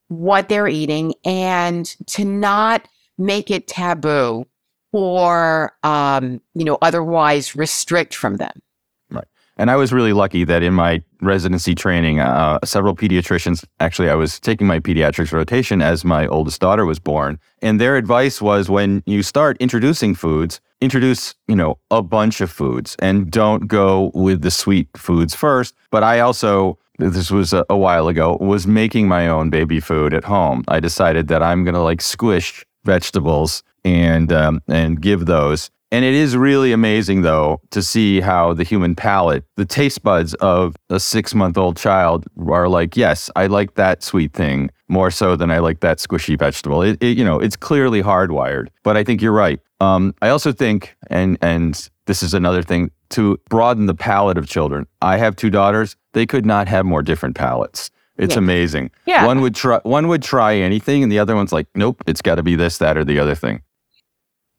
what 0.08 0.48
they're 0.48 0.68
eating 0.68 1.14
and 1.24 1.96
to 2.06 2.24
not 2.24 2.88
make 3.18 3.50
it 3.50 3.68
taboo 3.68 4.46
or 4.92 5.72
um, 5.82 6.40
you 6.54 6.64
know 6.64 6.78
otherwise 6.82 7.56
restrict 7.56 8.14
from 8.14 8.36
them. 8.36 8.62
Right. 9.10 9.26
And 9.56 9.70
I 9.70 9.76
was 9.76 9.92
really 9.92 10.12
lucky 10.12 10.44
that 10.44 10.62
in 10.62 10.74
my 10.74 11.02
residency 11.20 11.74
training, 11.74 12.20
uh, 12.20 12.58
several 12.64 12.94
pediatricians, 12.94 13.64
actually, 13.80 14.08
I 14.08 14.14
was 14.14 14.40
taking 14.40 14.66
my 14.66 14.80
pediatrics 14.80 15.32
rotation 15.32 15.82
as 15.82 16.04
my 16.04 16.26
oldest 16.26 16.60
daughter 16.60 16.84
was 16.86 16.98
born. 16.98 17.38
And 17.60 17.80
their 17.80 17.96
advice 17.96 18.40
was 18.40 18.70
when 18.70 19.02
you 19.06 19.22
start 19.22 19.56
introducing 19.60 20.14
foods, 20.14 20.60
introduce, 20.80 21.34
you 21.48 21.56
know, 21.56 21.78
a 21.90 22.02
bunch 22.02 22.40
of 22.40 22.50
foods 22.50 22.96
and 22.98 23.30
don't 23.30 23.68
go 23.68 24.10
with 24.14 24.42
the 24.42 24.50
sweet 24.50 24.88
foods 24.96 25.34
first. 25.34 25.74
But 25.90 26.02
I 26.02 26.20
also, 26.20 26.78
this 26.98 27.30
was 27.30 27.52
a, 27.52 27.64
a 27.68 27.76
while 27.76 28.08
ago, 28.08 28.36
was 28.40 28.66
making 28.66 29.06
my 29.06 29.28
own 29.28 29.50
baby 29.50 29.80
food 29.80 30.12
at 30.14 30.24
home. 30.24 30.64
I 30.68 30.80
decided 30.80 31.28
that 31.28 31.42
I'm 31.42 31.62
going 31.62 31.74
to 31.74 31.82
like 31.82 32.00
squish 32.00 32.64
vegetables 32.84 33.62
and 33.84 34.32
um, 34.32 34.60
and 34.68 35.00
give 35.00 35.26
those. 35.26 35.70
And 35.90 36.06
it 36.06 36.14
is 36.14 36.34
really 36.38 36.72
amazing, 36.72 37.20
though, 37.20 37.60
to 37.70 37.82
see 37.82 38.20
how 38.22 38.54
the 38.54 38.64
human 38.64 38.94
palate, 38.94 39.44
the 39.56 39.66
taste 39.66 40.02
buds 40.02 40.32
of 40.34 40.74
a 40.88 40.98
six 40.98 41.34
month 41.34 41.58
old 41.58 41.76
child 41.76 42.24
are 42.48 42.66
like, 42.66 42.96
yes, 42.96 43.30
I 43.36 43.46
like 43.46 43.74
that 43.74 44.02
sweet 44.02 44.32
thing 44.32 44.70
more 44.88 45.10
so 45.10 45.36
than 45.36 45.50
I 45.50 45.58
like 45.58 45.80
that 45.80 45.98
squishy 45.98 46.38
vegetable. 46.38 46.80
It, 46.80 47.02
it 47.02 47.18
you 47.18 47.24
know, 47.24 47.38
it's 47.38 47.56
clearly 47.56 48.02
hardwired. 48.02 48.68
But 48.84 48.96
I 48.96 49.04
think 49.04 49.20
you're 49.20 49.32
right. 49.32 49.60
Um, 49.80 50.14
I 50.22 50.30
also 50.30 50.50
think, 50.50 50.96
and 51.08 51.36
and 51.42 51.90
this 52.06 52.22
is 52.22 52.32
another 52.32 52.62
thing 52.62 52.90
to 53.10 53.38
broaden 53.50 53.84
the 53.84 53.94
palate 53.94 54.38
of 54.38 54.48
children. 54.48 54.86
I 55.02 55.18
have 55.18 55.36
two 55.36 55.50
daughters; 55.50 55.96
they 56.14 56.24
could 56.24 56.46
not 56.46 56.68
have 56.68 56.86
more 56.86 57.02
different 57.02 57.36
palates. 57.36 57.90
It's 58.16 58.34
Yeah. 58.34 58.38
amazing. 58.38 58.90
Yeah. 59.04 59.26
One 59.26 59.42
would 59.42 59.54
try 59.54 59.80
one 59.82 60.08
would 60.08 60.22
try 60.22 60.54
anything, 60.54 61.02
and 61.02 61.12
the 61.12 61.18
other 61.18 61.34
one's 61.34 61.52
like, 61.52 61.66
nope, 61.74 62.02
it's 62.06 62.22
got 62.22 62.36
to 62.36 62.42
be 62.42 62.54
this, 62.56 62.78
that, 62.78 62.96
or 62.96 63.04
the 63.04 63.18
other 63.18 63.34
thing. 63.34 63.60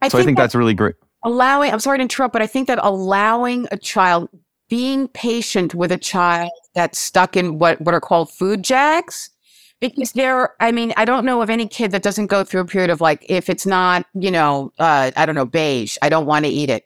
So 0.10 0.20
I 0.20 0.24
think 0.24 0.38
that 0.38 0.44
that's 0.44 0.56
really 0.56 0.74
great. 0.74 0.96
allowing. 1.24 1.72
I'm 1.72 1.80
sorry 1.80 1.98
to 1.98 2.02
interrupt, 2.04 2.34
but 2.34 2.42
I 2.42 2.48
think 2.48 2.68
that 2.68 2.80
allowing 2.82 3.68
a 3.72 3.78
child, 3.78 4.30
being 4.70 5.08
patient 5.10 5.76
with 5.76 5.92
a 5.92 5.98
child 5.98 6.52
that's 6.74 6.98
stuck 7.00 7.36
in 7.38 7.60
what 7.60 7.80
what 7.82 7.94
are 7.94 8.02
called 8.02 8.32
food 8.32 8.64
jags, 8.64 9.30
because 9.80 10.14
there. 10.14 10.54
I 10.60 10.72
mean, 10.72 10.94
I 10.98 11.06
don't 11.06 11.26
know 11.26 11.42
of 11.42 11.50
any 11.50 11.68
kid 11.68 11.92
that 11.92 12.04
doesn't 12.04 12.28
go 12.28 12.44
through 12.44 12.62
a 12.62 12.66
period 12.66 12.90
of 12.90 13.02
like, 13.02 13.26
if 13.30 13.50
it's 13.50 13.66
not, 13.66 14.06
you 14.14 14.32
know, 14.32 14.72
uh, 14.80 15.12
I 15.16 15.26
don't 15.26 15.36
know, 15.36 15.46
beige, 15.46 15.98
I 16.02 16.10
don't 16.10 16.26
want 16.26 16.46
to 16.46 16.52
eat 16.52 16.70
it. 16.70 16.86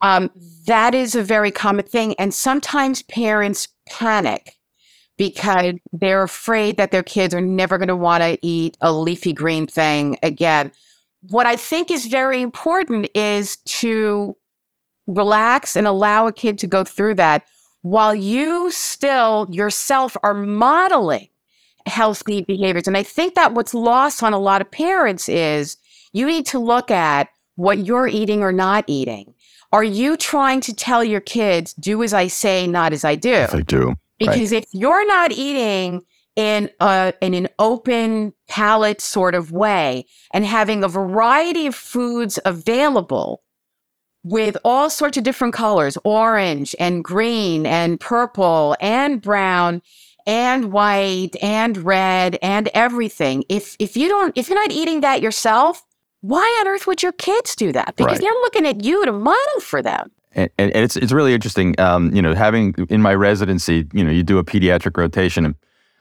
Um, 0.00 0.30
that 0.66 0.94
is 0.94 1.14
a 1.14 1.22
very 1.22 1.50
common 1.52 1.84
thing, 1.84 2.14
and 2.18 2.34
sometimes 2.34 3.02
parents 3.02 3.68
panic 3.88 4.56
because 5.16 5.74
they're 5.92 6.24
afraid 6.24 6.76
that 6.78 6.90
their 6.90 7.02
kids 7.02 7.32
are 7.34 7.40
never 7.40 7.78
going 7.78 7.88
to 7.88 7.94
want 7.94 8.22
to 8.22 8.38
eat 8.42 8.76
a 8.80 8.92
leafy 8.92 9.32
green 9.32 9.66
thing 9.66 10.18
again. 10.22 10.72
What 11.28 11.46
I 11.46 11.56
think 11.56 11.90
is 11.90 12.06
very 12.06 12.42
important 12.42 13.08
is 13.14 13.56
to 13.56 14.36
relax 15.06 15.76
and 15.76 15.86
allow 15.86 16.26
a 16.26 16.32
kid 16.32 16.58
to 16.58 16.66
go 16.66 16.84
through 16.84 17.14
that 17.16 17.44
while 17.82 18.14
you 18.14 18.70
still 18.70 19.46
yourself 19.50 20.16
are 20.22 20.34
modeling 20.34 21.28
healthy 21.86 22.42
behaviors. 22.42 22.86
And 22.86 22.96
I 22.96 23.02
think 23.02 23.34
that 23.34 23.54
what's 23.54 23.74
lost 23.74 24.22
on 24.22 24.32
a 24.32 24.38
lot 24.38 24.60
of 24.60 24.70
parents 24.70 25.28
is 25.28 25.76
you 26.12 26.26
need 26.26 26.46
to 26.46 26.58
look 26.58 26.90
at 26.90 27.28
what 27.56 27.84
you're 27.84 28.06
eating 28.06 28.42
or 28.42 28.52
not 28.52 28.84
eating. 28.86 29.34
Are 29.72 29.84
you 29.84 30.16
trying 30.16 30.60
to 30.62 30.74
tell 30.74 31.02
your 31.02 31.20
kids, 31.20 31.72
do 31.74 32.02
as 32.02 32.12
I 32.12 32.26
say, 32.28 32.66
not 32.66 32.92
as 32.92 33.04
I 33.04 33.16
do? 33.16 33.46
I 33.52 33.62
do. 33.62 33.88
Right. 33.88 33.96
Because 34.18 34.52
if 34.52 34.66
you're 34.72 35.06
not 35.06 35.32
eating 35.32 36.02
in 36.36 36.70
a 36.80 37.12
in 37.20 37.34
an 37.34 37.48
open 37.58 38.32
palate 38.48 39.00
sort 39.00 39.34
of 39.34 39.52
way 39.52 40.06
and 40.32 40.44
having 40.46 40.82
a 40.82 40.88
variety 40.88 41.66
of 41.66 41.74
foods 41.74 42.38
available 42.44 43.42
with 44.24 44.56
all 44.64 44.88
sorts 44.88 45.18
of 45.18 45.24
different 45.24 45.52
colors, 45.52 45.98
orange 46.04 46.74
and 46.78 47.02
green 47.04 47.66
and 47.66 47.98
purple 48.00 48.76
and 48.80 49.20
brown 49.20 49.82
and 50.26 50.72
white 50.72 51.30
and 51.42 51.76
red 51.78 52.38
and 52.40 52.68
everything. 52.72 53.44
If 53.48 53.76
if 53.78 53.96
you 53.96 54.08
don't 54.08 54.36
if 54.38 54.48
you're 54.48 54.60
not 54.60 54.70
eating 54.70 55.00
that 55.00 55.20
yourself, 55.20 55.82
why 56.20 56.44
on 56.60 56.68
earth 56.68 56.86
would 56.86 57.02
your 57.02 57.12
kids 57.12 57.56
do 57.56 57.72
that? 57.72 57.96
Because 57.96 58.12
Right. 58.12 58.20
they're 58.20 58.40
looking 58.42 58.64
at 58.66 58.84
you 58.84 59.04
to 59.04 59.12
model 59.12 59.60
for 59.60 59.82
them. 59.82 60.10
and, 60.34 60.48
and 60.56 60.70
and 60.74 60.84
it's 60.84 60.96
it's 60.96 61.12
really 61.12 61.34
interesting. 61.34 61.78
Um, 61.80 62.14
you 62.14 62.22
know, 62.22 62.34
having 62.34 62.74
in 62.88 63.02
my 63.02 63.14
residency, 63.14 63.86
you 63.92 64.04
know, 64.04 64.10
you 64.10 64.22
do 64.22 64.38
a 64.38 64.44
pediatric 64.44 64.96
rotation, 64.96 65.44
and 65.44 65.56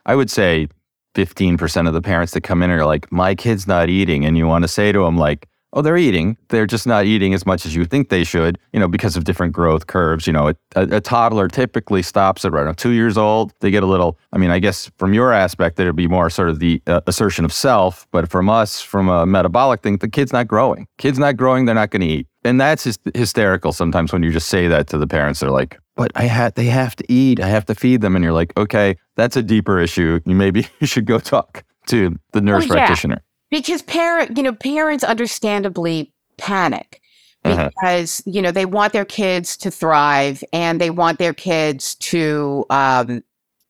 I 0.06 0.16
would 0.16 0.30
say 0.30 0.68
fifteen 1.16 1.58
percent 1.58 1.88
of 1.88 1.94
the 1.94 2.02
parents 2.02 2.34
that 2.34 2.42
come 2.42 2.64
in 2.64 2.70
are 2.70 2.86
like, 2.86 3.12
"My 3.12 3.36
kid's 3.36 3.68
not 3.68 3.90
eating," 3.90 4.26
and 4.26 4.38
you 4.38 4.48
want 4.48 4.64
to 4.64 4.68
say 4.68 4.92
to 4.92 5.04
them 5.04 5.18
like, 5.18 5.48
"Oh, 5.74 5.82
they're 5.82 5.98
eating. 5.98 6.38
They're 6.50 6.66
just 6.66 6.88
not 6.88 7.06
eating 7.06 7.34
as 7.34 7.46
much 7.46 7.66
as 7.66 7.76
you 7.76 7.86
think 7.86 8.10
they 8.10 8.24
should." 8.24 8.58
You 8.74 8.80
know, 8.80 8.88
because 8.88 9.16
of 9.18 9.24
different 9.24 9.54
growth 9.54 9.88
curves. 9.88 10.28
You 10.28 10.34
know, 10.34 10.50
a, 10.50 10.56
a, 10.76 11.02
toddler 11.02 11.48
typically 11.48 12.02
stops 12.02 12.46
at 12.46 12.54
around 12.54 12.78
two 12.78 12.92
years 12.92 13.18
old. 13.18 13.54
They 13.60 13.72
get 13.72 13.84
a 13.84 13.88
little. 13.88 14.18
I 14.34 14.38
mean, 14.38 14.52
I 14.52 14.60
guess 14.60 14.90
from 14.98 15.14
your 15.14 15.32
aspect, 15.34 15.80
it'd 15.80 15.96
be 15.96 16.08
more 16.08 16.30
sort 16.30 16.50
of 16.50 16.60
the 16.60 16.82
uh, 16.88 17.02
assertion 17.08 17.46
of 17.46 17.54
self, 17.54 18.08
but 18.12 18.30
from 18.30 18.50
us, 18.50 18.82
from 18.82 19.10
a 19.10 19.26
metabolic 19.26 19.82
thing, 19.82 19.98
the 19.98 20.10
kid's 20.10 20.34
not 20.34 20.48
growing. 20.48 20.88
Kid's 20.98 21.20
not 21.20 21.38
growing. 21.38 21.66
They're 21.66 21.76
not 21.76 21.92
going 21.92 22.02
to 22.02 22.08
eat 22.08 22.28
and 22.44 22.60
that's 22.60 22.98
hysterical 23.16 23.72
sometimes 23.72 24.12
when 24.14 24.24
you 24.24 24.32
just 24.32 24.50
say 24.50 24.68
that 24.68 24.88
to 24.88 24.98
the 24.98 25.08
parents. 25.08 25.40
They're 25.42 25.52
like 25.52 25.78
but 25.96 26.12
i 26.16 26.24
had 26.24 26.56
they 26.56 26.66
have 26.66 26.96
to 26.96 27.06
eat. 27.12 27.40
I 27.40 27.48
have 27.48 27.66
to 27.68 27.76
feed 27.76 28.02
them. 28.02 28.16
And 28.16 28.24
you're 28.24 28.34
like 28.34 28.52
okay 28.58 28.96
that's 29.16 29.36
a 29.38 29.44
deeper 29.44 29.80
issue. 29.80 30.20
You 30.26 30.36
maybe 30.36 30.68
you 30.80 30.88
should 30.88 31.06
go 31.06 31.20
talk 31.20 31.64
to 31.88 32.18
the 32.32 32.42
nurse 32.42 32.68
Well, 32.68 32.78
yeah. 32.78 32.86
practitioner. 32.86 33.22
because 33.50 33.82
parent 33.82 34.38
you 34.38 34.44
know 34.44 34.54
parents 34.54 35.04
understandably 35.04 36.14
panic 36.38 37.02
Uh-huh. 37.44 37.70
because 37.70 38.22
you 38.26 38.42
know 38.42 38.52
they 38.52 38.66
want 38.66 38.94
their 38.94 39.06
kids 39.06 39.58
to 39.58 39.72
thrive 39.72 40.44
and 40.54 40.80
they 40.82 40.90
want 40.92 41.18
their 41.20 41.34
kids 41.34 41.96
to 41.96 42.66
um 42.70 43.24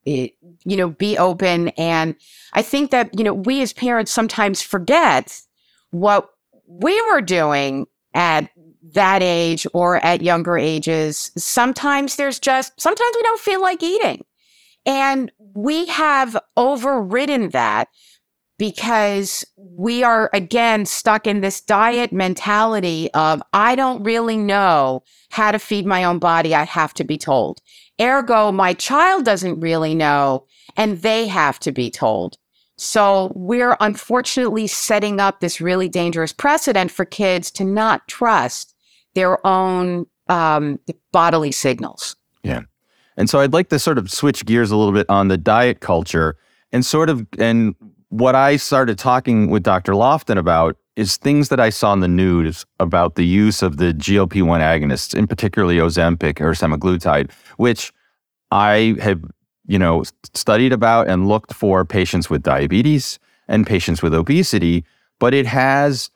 you 0.05 0.29
know 0.65 0.89
be 0.89 1.17
open. 1.17 1.69
And 1.77 2.15
i 2.53 2.61
think 2.61 2.91
that 2.91 3.17
you 3.17 3.23
know 3.23 3.33
we 3.33 3.61
as 3.61 3.73
parents 3.73 4.11
sometimes 4.11 4.61
forget 4.61 5.41
what 5.91 6.29
we 6.67 6.99
were 7.11 7.21
doing 7.21 7.85
at 8.13 8.49
that 8.93 9.21
age 9.21 9.67
or 9.73 10.03
at 10.03 10.21
younger 10.21 10.57
ages 10.57 11.31
sometimes 11.37 12.15
there's 12.15 12.39
just 12.39 12.79
sometimes 12.79 13.15
we 13.15 13.21
don't 13.23 13.39
feel 13.39 13.61
like 13.61 13.83
eating 13.83 14.23
and 14.85 15.31
we 15.53 15.85
have 15.85 16.37
overridden 16.57 17.49
that 17.49 17.87
because 18.61 19.43
we 19.57 20.03
are 20.03 20.29
again 20.33 20.85
stuck 20.85 21.25
in 21.25 21.41
this 21.41 21.61
diet 21.61 22.13
mentality 22.13 23.09
of 23.15 23.41
I 23.53 23.73
don't 23.73 24.03
really 24.03 24.37
know 24.37 25.01
how 25.31 25.51
to 25.51 25.57
feed 25.57 25.87
my 25.87 26.03
own 26.03 26.19
body. 26.19 26.53
I 26.53 26.65
have 26.65 26.93
to 26.95 27.03
be 27.03 27.17
told. 27.17 27.59
Ergo, 27.99 28.51
my 28.51 28.75
child 28.75 29.25
doesn't 29.25 29.59
really 29.59 29.95
know 29.95 30.45
and 30.77 31.01
they 31.01 31.25
have 31.25 31.59
to 31.61 31.71
be 31.71 31.89
told. 31.89 32.37
So 32.77 33.31
we're 33.35 33.77
unfortunately 33.79 34.67
setting 34.67 35.19
up 35.19 35.39
this 35.39 35.59
really 35.59 35.89
dangerous 35.89 36.31
precedent 36.31 36.91
for 36.91 37.03
kids 37.03 37.49
to 37.53 37.63
not 37.63 38.07
trust 38.07 38.70
their 39.13 39.45
own 39.45 40.05
um, 40.27 40.79
bodily 41.11 41.51
signals. 41.51 42.15
Yeah. 42.43 42.61
And 43.17 43.29
so 43.29 43.39
i'd 43.39 43.53
like 43.53 43.69
to 43.69 43.79
sort 43.79 43.97
of 43.97 44.11
switch 44.11 44.45
gears 44.45 44.71
a 44.71 44.77
little 44.77 44.93
bit 44.93 45.05
on 45.09 45.27
the 45.27 45.37
diet 45.37 45.79
culture 45.79 46.37
and 46.71 46.85
sort 46.85 47.09
of 47.09 47.27
and 47.37 47.75
what 48.09 48.35
i 48.35 48.55
started 48.55 48.97
talking 48.97 49.49
with 49.49 49.63
dr 49.63 49.91
lofton 49.91 50.37
about 50.37 50.77
is 50.95 51.17
things 51.17 51.49
that 51.49 51.59
i 51.59 51.69
saw 51.69 51.93
in 51.93 51.99
the 51.99 52.07
news 52.07 52.65
about 52.79 53.15
the 53.15 53.25
use 53.25 53.61
of 53.61 53.77
the 53.77 53.93
glp-1 53.93 54.59
agonists 54.59 55.13
in 55.13 55.27
particularly 55.27 55.77
ozempic 55.77 56.39
or 56.41 56.51
semaglutide 56.51 57.29
which 57.57 57.91
i 58.49 58.95
have 58.99 59.23
you 59.67 59.77
know 59.77 60.03
studied 60.33 60.73
about 60.73 61.07
and 61.07 61.27
looked 61.27 61.53
for 61.53 61.85
patients 61.85 62.29
with 62.29 62.41
diabetes 62.41 63.19
and 63.47 63.67
patients 63.67 64.01
with 64.01 64.13
obesity 64.13 64.83
but 65.19 65.33
it 65.33 65.45
has 65.45 66.09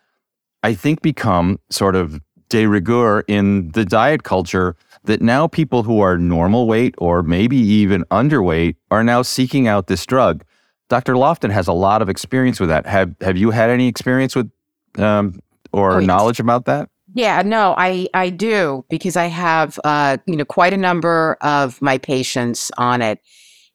i 0.64 0.74
think 0.74 1.02
become 1.02 1.60
sort 1.70 1.96
of 1.96 2.20
de 2.50 2.66
rigueur 2.68 3.24
in 3.28 3.70
the 3.72 3.86
diet 3.86 4.24
culture 4.24 4.76
that 5.06 5.22
now 5.22 5.48
people 5.48 5.84
who 5.84 6.00
are 6.02 6.18
normal 6.18 6.68
weight 6.68 6.96
or 6.98 7.22
maybe 7.22 7.58
even 7.58 8.04
underweight 8.06 8.76
are 8.92 9.04
now 9.04 9.22
seeking 9.22 9.68
out 9.68 9.88
this 9.88 10.06
drug. 10.06 10.44
Dr. 10.90 11.14
Lofton 11.14 11.52
has 11.52 11.68
a 11.68 11.74
lot 11.74 12.02
of 12.02 12.10
experience 12.10 12.60
with 12.60 12.70
that. 12.70 12.86
Have 12.86 13.16
Have 13.22 13.38
you 13.38 13.52
had 13.52 13.70
any 13.70 13.88
experience 13.88 14.36
with 14.36 14.52
um, 14.98 15.40
or 15.72 15.94
Oh, 15.94 15.98
yes. 16.00 16.08
knowledge 16.08 16.40
about 16.40 16.66
that? 16.66 16.90
Yeah, 17.14 17.42
no, 17.44 17.76
I 17.78 18.08
I 18.14 18.30
do 18.30 18.84
because 18.90 19.16
I 19.16 19.26
have 19.28 19.80
uh, 19.84 20.18
you 20.26 20.36
know 20.36 20.46
quite 20.46 20.74
a 20.74 20.78
number 20.78 21.38
of 21.42 21.82
my 21.82 21.98
patients 21.98 22.72
on 22.78 23.02
it, 23.02 23.20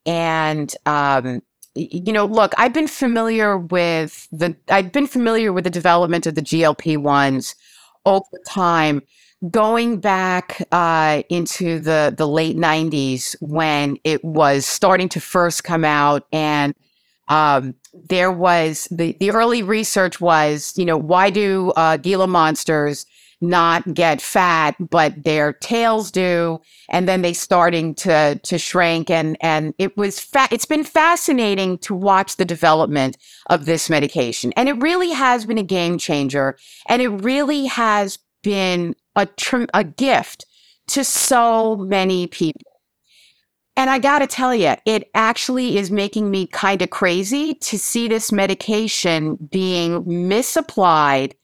and 0.04 0.74
um, 0.86 1.40
you 1.74 2.12
know, 2.12 2.26
look, 2.26 2.52
I've 2.58 2.72
been 2.72 2.88
familiar 2.88 3.56
with 3.56 4.28
the 4.30 4.56
I've 4.68 4.92
been 4.92 5.06
familiar 5.06 5.52
with 5.52 5.64
the 5.64 5.70
development 5.70 6.26
of 6.26 6.34
the 6.34 6.42
GLP 6.42 6.98
ones 6.98 7.54
over 8.06 8.26
time 8.46 9.02
going 9.50 10.00
back 10.00 10.62
uh, 10.70 11.22
into 11.30 11.78
the 11.78 12.12
the 12.16 12.28
late 12.28 12.56
90s 12.56 13.34
when 13.40 13.96
it 14.04 14.22
was 14.24 14.66
starting 14.66 15.08
to 15.08 15.20
first 15.20 15.64
come 15.64 15.84
out 15.84 16.26
and 16.32 16.74
um, 17.28 17.74
there 18.08 18.32
was 18.32 18.88
the, 18.90 19.16
the 19.20 19.30
early 19.30 19.62
research 19.62 20.20
was 20.20 20.74
you 20.76 20.84
know 20.84 20.98
why 20.98 21.30
do 21.30 21.70
uh, 21.76 21.96
gila 21.96 22.26
monsters 22.26 23.06
not 23.40 23.94
get 23.94 24.20
fat 24.20 24.74
but 24.90 25.24
their 25.24 25.52
tails 25.54 26.10
do 26.10 26.60
and 26.88 27.08
then 27.08 27.22
they 27.22 27.32
starting 27.32 27.94
to 27.94 28.38
to 28.42 28.58
shrink 28.58 29.10
and 29.10 29.36
and 29.40 29.74
it 29.78 29.96
was 29.96 30.20
fa- 30.20 30.48
it's 30.50 30.66
been 30.66 30.84
fascinating 30.84 31.78
to 31.78 31.94
watch 31.94 32.36
the 32.36 32.44
development 32.44 33.16
of 33.48 33.64
this 33.64 33.88
medication 33.88 34.52
and 34.56 34.68
it 34.68 34.80
really 34.82 35.10
has 35.10 35.46
been 35.46 35.58
a 35.58 35.62
game 35.62 35.98
changer 35.98 36.56
and 36.88 37.00
it 37.00 37.08
really 37.08 37.66
has 37.66 38.18
been 38.42 38.94
a, 39.16 39.26
tr- 39.26 39.64
a 39.74 39.84
gift 39.84 40.46
to 40.88 41.04
so 41.04 41.76
many 41.76 42.26
people. 42.26 42.62
And 43.76 43.88
I 43.88 43.98
got 43.98 44.18
to 44.18 44.26
tell 44.26 44.54
you, 44.54 44.74
it 44.84 45.08
actually 45.14 45.78
is 45.78 45.90
making 45.90 46.30
me 46.30 46.46
kind 46.46 46.82
of 46.82 46.90
crazy 46.90 47.54
to 47.54 47.78
see 47.78 48.08
this 48.08 48.32
medication 48.32 49.36
being 49.36 50.02
misapplied 50.28 51.34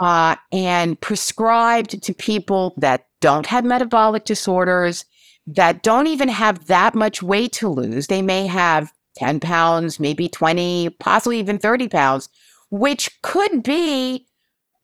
uh, 0.00 0.36
and 0.52 1.00
prescribed 1.00 2.02
to 2.02 2.14
people 2.14 2.74
that 2.76 3.06
don't 3.20 3.46
have 3.46 3.64
metabolic 3.64 4.24
disorders, 4.24 5.04
that 5.46 5.82
don't 5.82 6.06
even 6.06 6.28
have 6.28 6.66
that 6.66 6.94
much 6.94 7.22
weight 7.22 7.52
to 7.52 7.68
lose. 7.68 8.06
They 8.06 8.22
may 8.22 8.46
have 8.46 8.92
10 9.16 9.40
pounds, 9.40 9.98
maybe 9.98 10.28
20, 10.28 10.90
possibly 11.00 11.38
even 11.40 11.58
30 11.58 11.88
pounds, 11.88 12.28
which 12.70 13.20
could 13.22 13.62
be 13.62 14.26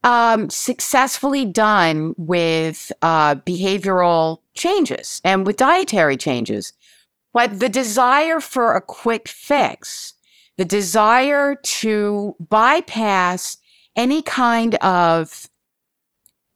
um, 0.02 0.50
successfully 0.50 1.44
done 1.44 2.14
with 2.18 2.92
uh, 3.02 3.36
behavioral 3.36 4.40
changes 4.54 5.20
and 5.24 5.46
with 5.46 5.56
dietary 5.56 6.16
changes. 6.16 6.72
But 7.32 7.58
the 7.60 7.68
desire 7.68 8.40
for 8.40 8.74
a 8.74 8.80
quick 8.80 9.28
fix, 9.28 10.14
the 10.56 10.64
desire 10.64 11.56
to 11.56 12.36
bypass 12.38 13.56
any 13.96 14.22
kind 14.22 14.74
of 14.76 15.48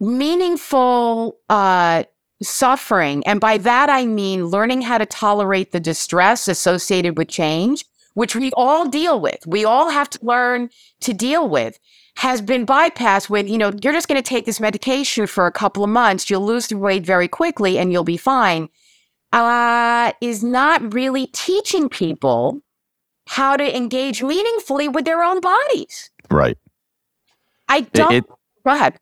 meaningful 0.01 1.39
uh, 1.49 2.05
suffering, 2.43 3.27
and 3.27 3.41
by 3.41 3.59
that 3.59 3.91
I 3.91 4.07
mean 4.07 4.47
learning 4.47 4.83
how 4.83 4.99
to 4.99 5.07
tolerate 5.07 5.73
the 5.73 5.81
distress 5.81 6.49
associated 6.49 7.19
with 7.19 7.29
change, 7.29 7.85
which 8.15 8.37
we 8.37 8.53
all 8.53 8.89
deal 8.89 9.21
with. 9.21 9.47
We 9.47 9.65
all 9.65 9.91
have 9.91 10.11
to 10.11 10.19
learn 10.23 10.71
to 11.01 11.13
deal 11.13 11.49
with 11.49 11.79
has 12.19 12.43
been 12.43 12.67
bypassed 12.67 13.31
with, 13.31 13.49
you 13.49 13.57
know, 13.57 13.73
you're 13.81 13.93
just 13.93 14.09
going 14.09 14.21
to 14.21 14.29
take 14.29 14.45
this 14.45 14.59
medication 14.59 15.25
for 15.29 15.47
a 15.47 15.53
couple 15.53 15.85
of 15.85 15.91
months, 15.91 16.29
you'll 16.29 16.45
lose 16.45 16.67
the 16.67 16.77
weight 16.77 17.07
very 17.07 17.29
quickly 17.29 17.79
and 17.79 17.93
you'll 17.93 18.03
be 18.03 18.17
fine, 18.17 18.69
uh, 19.33 20.11
is 20.21 20.43
not 20.43 20.93
really 20.93 21.29
teaching 21.29 21.89
people 21.89 22.61
how 23.29 23.57
to 23.57 23.77
engage 23.77 24.21
meaningfully 24.21 24.89
with 24.89 25.05
their 25.05 25.23
own 25.23 25.41
bodies. 25.41 26.11
Right. 26.29 26.59
I 27.69 27.81
don't. 27.81 28.13
It, 28.13 28.25
it, 28.25 28.31
go 28.65 28.73
ahead. 28.73 28.97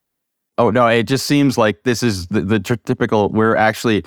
Oh, 0.58 0.70
no, 0.70 0.86
it 0.86 1.04
just 1.04 1.26
seems 1.26 1.58
like 1.58 1.82
this 1.82 2.02
is 2.02 2.28
the, 2.28 2.40
the 2.40 2.58
typical, 2.58 3.28
we're 3.28 3.56
actually, 3.56 4.04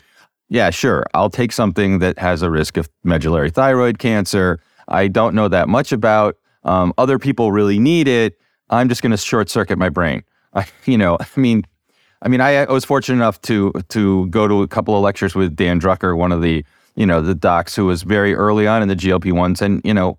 yeah, 0.49 0.71
sure, 0.71 1.05
I'll 1.13 1.29
take 1.29 1.51
something 1.51 1.99
that 1.99 2.17
has 2.17 2.41
a 2.41 2.49
risk 2.49 2.75
of 2.75 2.89
medullary 3.03 3.51
thyroid 3.51 3.99
cancer. 3.99 4.59
I 4.87 5.07
don't 5.07 5.35
know 5.35 5.47
that 5.47 5.69
much 5.69 5.91
about. 5.91 6.37
Um, 6.63 6.91
other 6.97 7.19
people 7.19 7.51
really 7.51 7.77
need 7.77 8.07
it 8.07 8.35
I'm 8.69 8.89
just 8.89 9.01
going 9.01 9.11
to 9.11 9.17
short 9.17 9.49
circuit 9.49 9.77
my 9.77 9.89
brain. 9.89 10.23
I, 10.53 10.67
you 10.85 10.97
know, 10.97 11.17
I 11.19 11.39
mean, 11.39 11.65
I 12.21 12.27
mean, 12.27 12.41
I, 12.41 12.65
I, 12.65 12.71
was 12.71 12.83
fortunate 12.83 13.15
enough 13.15 13.41
to 13.43 13.71
to 13.89 14.27
go 14.27 14.47
to 14.47 14.61
a 14.61 14.67
couple 14.67 14.95
of 14.95 15.01
lectures 15.01 15.35
with 15.35 15.55
Dan 15.55 15.79
Drucker, 15.79 16.17
one 16.17 16.31
of 16.31 16.41
the 16.41 16.65
you 16.95 17.05
know 17.05 17.21
the 17.21 17.35
docs 17.35 17.75
who 17.75 17.85
was 17.85 18.03
very 18.03 18.35
early 18.35 18.67
on 18.67 18.81
in 18.81 18.89
the 18.89 18.95
GLP 18.95 19.31
ones, 19.31 19.61
and 19.61 19.81
you 19.85 19.93
know, 19.93 20.17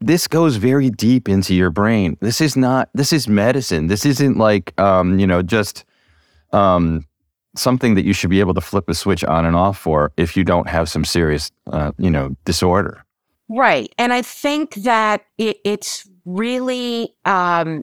this 0.00 0.28
goes 0.28 0.56
very 0.56 0.90
deep 0.90 1.28
into 1.28 1.54
your 1.54 1.70
brain. 1.70 2.16
This 2.20 2.40
is 2.40 2.56
not. 2.56 2.88
This 2.94 3.12
is 3.12 3.28
medicine. 3.28 3.88
This 3.88 4.06
isn't 4.06 4.38
like 4.38 4.78
um, 4.80 5.18
you 5.18 5.26
know 5.26 5.42
just 5.42 5.84
um, 6.52 7.04
something 7.56 7.94
that 7.94 8.04
you 8.04 8.12
should 8.12 8.30
be 8.30 8.40
able 8.40 8.54
to 8.54 8.60
flip 8.60 8.88
a 8.88 8.94
switch 8.94 9.24
on 9.24 9.44
and 9.44 9.56
off 9.56 9.78
for 9.78 10.12
if 10.16 10.36
you 10.36 10.44
don't 10.44 10.68
have 10.68 10.88
some 10.88 11.04
serious 11.04 11.50
uh, 11.72 11.92
you 11.98 12.10
know 12.10 12.36
disorder. 12.44 13.04
Right, 13.48 13.92
and 13.98 14.12
I 14.12 14.22
think 14.22 14.74
that 14.74 15.24
it, 15.38 15.58
it's 15.64 16.08
really 16.24 17.14
um, 17.24 17.82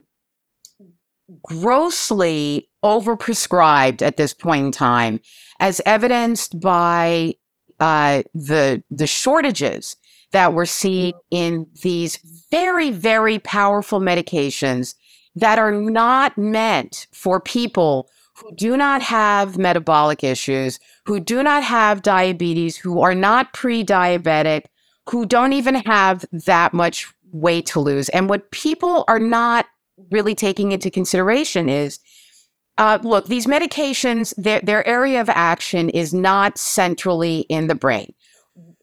grossly 1.42 2.68
overprescribed 2.84 4.00
at 4.00 4.16
this 4.16 4.32
point 4.32 4.66
in 4.66 4.72
time, 4.72 5.20
as 5.58 5.80
evidenced 5.84 6.60
by 6.60 7.34
uh, 7.78 8.22
the 8.32 8.82
the 8.90 9.06
shortages 9.06 9.96
that 10.36 10.52
we're 10.52 10.66
seeing 10.66 11.14
in 11.30 11.66
these 11.82 12.18
very 12.50 12.90
very 12.90 13.38
powerful 13.38 14.00
medications 14.00 14.94
that 15.34 15.58
are 15.58 15.72
not 15.72 16.36
meant 16.36 17.06
for 17.10 17.40
people 17.40 18.10
who 18.34 18.54
do 18.54 18.76
not 18.76 19.00
have 19.00 19.56
metabolic 19.56 20.22
issues, 20.22 20.78
who 21.06 21.20
do 21.20 21.42
not 21.42 21.62
have 21.62 22.02
diabetes, 22.02 22.76
who 22.76 23.00
are 23.00 23.14
not 23.14 23.54
pre-diabetic, 23.54 24.64
who 25.08 25.24
don't 25.24 25.54
even 25.54 25.76
have 25.76 26.26
that 26.30 26.74
much 26.74 27.06
weight 27.32 27.64
to 27.64 27.80
lose. 27.80 28.10
And 28.10 28.28
what 28.28 28.50
people 28.50 29.06
are 29.08 29.18
not 29.18 29.64
really 30.10 30.34
taking 30.34 30.70
into 30.70 30.90
consideration 30.90 31.70
is 31.70 31.98
uh, 32.76 32.98
look, 33.02 33.26
these 33.28 33.46
medications, 33.46 34.34
their, 34.36 34.60
their 34.60 34.86
area 34.86 35.18
of 35.18 35.30
action 35.30 35.88
is 35.88 36.12
not 36.12 36.58
centrally 36.58 37.46
in 37.48 37.68
the 37.68 37.74
brain. 37.74 38.12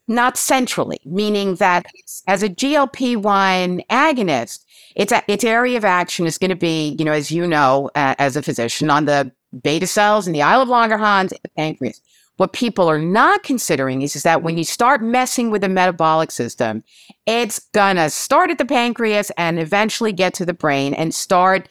Not 0.07 0.37
centrally, 0.37 0.99
meaning 1.05 1.55
that 1.55 1.85
as 2.27 2.43
a 2.43 2.49
GLP 2.49 3.15
1 3.15 3.81
agonist, 3.89 4.65
its, 4.95 5.13
its 5.27 5.43
area 5.43 5.77
of 5.77 5.85
action 5.85 6.25
is 6.25 6.37
going 6.37 6.49
to 6.49 6.55
be, 6.55 6.95
you 6.99 7.05
know, 7.05 7.13
as 7.13 7.31
you 7.31 7.47
know, 7.47 7.89
uh, 7.95 8.15
as 8.19 8.35
a 8.35 8.43
physician, 8.43 8.89
on 8.89 9.05
the 9.05 9.31
beta 9.61 9.87
cells 9.87 10.27
and 10.27 10.35
the 10.35 10.41
Isle 10.41 10.61
of 10.61 10.69
Langerhans, 10.69 11.29
the 11.29 11.49
pancreas. 11.55 12.01
What 12.37 12.51
people 12.51 12.89
are 12.89 12.99
not 12.99 13.43
considering 13.43 14.01
is, 14.01 14.15
is 14.15 14.23
that 14.23 14.43
when 14.43 14.57
you 14.57 14.63
start 14.63 15.03
messing 15.03 15.51
with 15.51 15.61
the 15.61 15.69
metabolic 15.69 16.31
system, 16.31 16.83
it's 17.25 17.59
gonna 17.59 18.09
start 18.09 18.49
at 18.49 18.57
the 18.57 18.65
pancreas 18.65 19.31
and 19.37 19.59
eventually 19.59 20.11
get 20.11 20.33
to 20.35 20.45
the 20.45 20.53
brain 20.53 20.93
and 20.95 21.13
start 21.13 21.69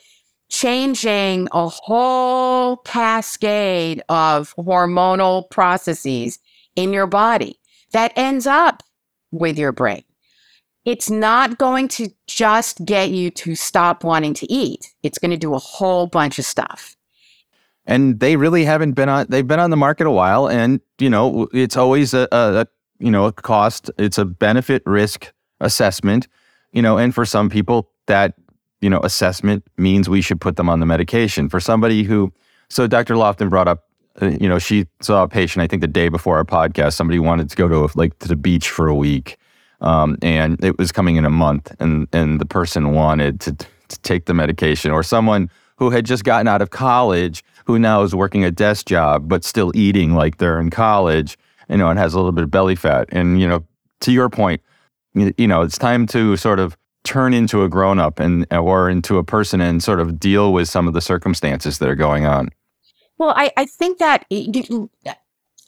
changing 0.48 1.48
a 1.52 1.68
whole 1.68 2.76
cascade 2.78 4.02
of 4.08 4.54
hormonal 4.56 5.50
processes 5.50 6.38
in 6.76 6.92
your 6.92 7.06
body 7.06 7.58
that 7.92 8.12
ends 8.16 8.46
up 8.46 8.82
with 9.30 9.58
your 9.58 9.72
brain. 9.72 10.04
It's 10.84 11.10
not 11.10 11.58
going 11.58 11.88
to 11.88 12.08
just 12.26 12.84
get 12.84 13.10
you 13.10 13.30
to 13.30 13.54
stop 13.54 14.02
wanting 14.02 14.34
to 14.34 14.52
eat. 14.52 14.92
It's 15.02 15.18
going 15.18 15.30
to 15.30 15.36
do 15.36 15.54
a 15.54 15.58
whole 15.58 16.06
bunch 16.06 16.38
of 16.38 16.44
stuff 16.44 16.96
and 17.86 18.20
they 18.20 18.36
really 18.36 18.64
haven't 18.64 18.92
been 18.92 19.08
on 19.08 19.26
they've 19.28 19.46
been 19.46 19.60
on 19.60 19.70
the 19.70 19.76
market 19.76 20.06
a 20.06 20.10
while 20.10 20.48
and 20.48 20.80
you 20.98 21.10
know 21.10 21.48
it's 21.52 21.76
always 21.76 22.14
a, 22.14 22.28
a, 22.32 22.66
you 22.98 23.10
know 23.10 23.26
a 23.26 23.32
cost 23.32 23.90
it's 23.98 24.18
a 24.18 24.24
benefit 24.24 24.82
risk 24.86 25.32
assessment 25.60 26.28
you 26.72 26.82
know 26.82 26.98
and 26.98 27.14
for 27.14 27.24
some 27.24 27.48
people 27.48 27.90
that 28.06 28.34
you 28.80 28.90
know 28.90 29.00
assessment 29.00 29.64
means 29.76 30.08
we 30.08 30.20
should 30.20 30.40
put 30.40 30.56
them 30.56 30.68
on 30.68 30.80
the 30.80 30.86
medication 30.86 31.48
for 31.48 31.60
somebody 31.60 32.02
who 32.02 32.32
so 32.68 32.86
dr 32.86 33.14
lofton 33.14 33.50
brought 33.50 33.68
up 33.68 33.84
you 34.20 34.48
know 34.48 34.58
she 34.58 34.86
saw 35.00 35.22
a 35.22 35.28
patient 35.28 35.62
i 35.62 35.66
think 35.66 35.80
the 35.80 35.88
day 35.88 36.08
before 36.08 36.36
our 36.36 36.44
podcast 36.44 36.92
somebody 36.92 37.18
wanted 37.18 37.48
to 37.48 37.56
go 37.56 37.68
to 37.68 37.88
like 37.98 38.18
to 38.18 38.28
the 38.28 38.36
beach 38.36 38.68
for 38.68 38.88
a 38.88 38.94
week 38.94 39.38
um, 39.80 40.16
and 40.22 40.62
it 40.62 40.78
was 40.78 40.92
coming 40.92 41.16
in 41.16 41.24
a 41.24 41.30
month 41.30 41.74
and 41.80 42.06
and 42.12 42.40
the 42.40 42.46
person 42.46 42.92
wanted 42.92 43.40
to, 43.40 43.52
to 43.54 43.98
take 44.02 44.26
the 44.26 44.34
medication 44.34 44.90
or 44.90 45.02
someone 45.02 45.50
who 45.76 45.90
had 45.90 46.04
just 46.04 46.24
gotten 46.24 46.46
out 46.46 46.62
of 46.62 46.70
college 46.70 47.42
who 47.66 47.78
now 47.78 48.02
is 48.02 48.14
working 48.14 48.44
a 48.44 48.50
desk 48.50 48.86
job 48.86 49.28
but 49.28 49.44
still 49.44 49.72
eating 49.74 50.14
like 50.14 50.38
they're 50.38 50.60
in 50.60 50.70
college, 50.70 51.38
you 51.68 51.76
know, 51.76 51.88
and 51.88 51.98
has 51.98 52.14
a 52.14 52.16
little 52.16 52.32
bit 52.32 52.44
of 52.44 52.50
belly 52.50 52.76
fat. 52.76 53.08
And, 53.12 53.40
you 53.40 53.48
know, 53.48 53.64
to 54.00 54.12
your 54.12 54.28
point, 54.28 54.60
you 55.14 55.46
know, 55.46 55.62
it's 55.62 55.78
time 55.78 56.06
to 56.08 56.36
sort 56.36 56.58
of 56.58 56.76
turn 57.04 57.34
into 57.34 57.62
a 57.62 57.68
grown 57.68 57.98
up 57.98 58.20
and 58.20 58.46
or 58.52 58.88
into 58.88 59.18
a 59.18 59.24
person 59.24 59.60
and 59.60 59.82
sort 59.82 60.00
of 60.00 60.18
deal 60.18 60.52
with 60.52 60.68
some 60.68 60.86
of 60.88 60.94
the 60.94 61.00
circumstances 61.00 61.78
that 61.78 61.88
are 61.88 61.96
going 61.96 62.26
on. 62.26 62.48
Well, 63.22 63.34
I, 63.36 63.52
I 63.56 63.66
think 63.66 63.98
that 63.98 64.26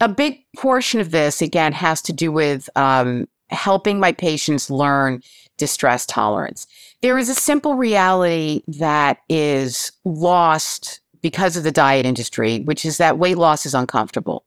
a 0.00 0.08
big 0.08 0.44
portion 0.56 0.98
of 0.98 1.12
this, 1.12 1.40
again, 1.40 1.72
has 1.72 2.02
to 2.02 2.12
do 2.12 2.32
with 2.32 2.68
um, 2.74 3.28
helping 3.46 4.00
my 4.00 4.10
patients 4.10 4.70
learn 4.70 5.22
distress 5.56 6.04
tolerance. 6.04 6.66
There 7.00 7.16
is 7.16 7.28
a 7.28 7.34
simple 7.34 7.76
reality 7.76 8.64
that 8.66 9.18
is 9.28 9.92
lost 10.04 11.00
because 11.22 11.56
of 11.56 11.62
the 11.62 11.70
diet 11.70 12.06
industry, 12.06 12.58
which 12.64 12.84
is 12.84 12.96
that 12.96 13.20
weight 13.20 13.38
loss 13.38 13.66
is 13.66 13.74
uncomfortable. 13.74 14.44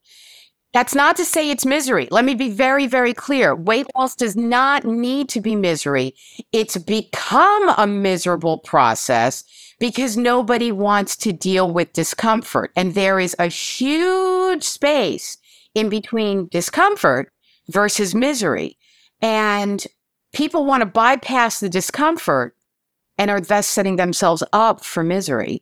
That's 0.73 0.93
not 0.93 1.15
to 1.15 1.23
say 1.23 1.49
it's 1.49 1.65
misery. 1.65 2.09
Let 2.11 2.25
me 2.25 2.35
be 2.35 2.51
very, 2.51 2.87
very 2.87 3.13
clear. 3.13 3.55
Weight 3.55 3.87
loss 3.95 4.17
does 4.17 4.35
not 4.35 4.83
need 4.83 5.29
to 5.29 5.39
be 5.39 5.55
misery. 5.55 6.13
It's 6.51 6.75
become 6.77 7.69
a 7.77 7.87
miserable 7.87 8.57
process 8.57 9.45
because 9.79 10.17
nobody 10.17 10.71
wants 10.71 11.15
to 11.17 11.31
deal 11.31 11.71
with 11.71 11.93
discomfort. 11.93 12.71
And 12.75 12.93
there 12.93 13.19
is 13.19 13.35
a 13.37 13.47
huge 13.47 14.63
space 14.63 15.37
in 15.75 15.89
between 15.89 16.47
discomfort 16.47 17.31
versus 17.69 18.15
misery. 18.15 18.77
And 19.21 19.85
people 20.33 20.65
want 20.65 20.81
to 20.81 20.85
bypass 20.85 21.59
the 21.59 21.69
discomfort 21.69 22.55
and 23.17 23.31
are 23.31 23.41
thus 23.41 23.67
setting 23.67 23.95
themselves 23.95 24.43
up 24.53 24.83
for 24.83 25.03
misery 25.03 25.61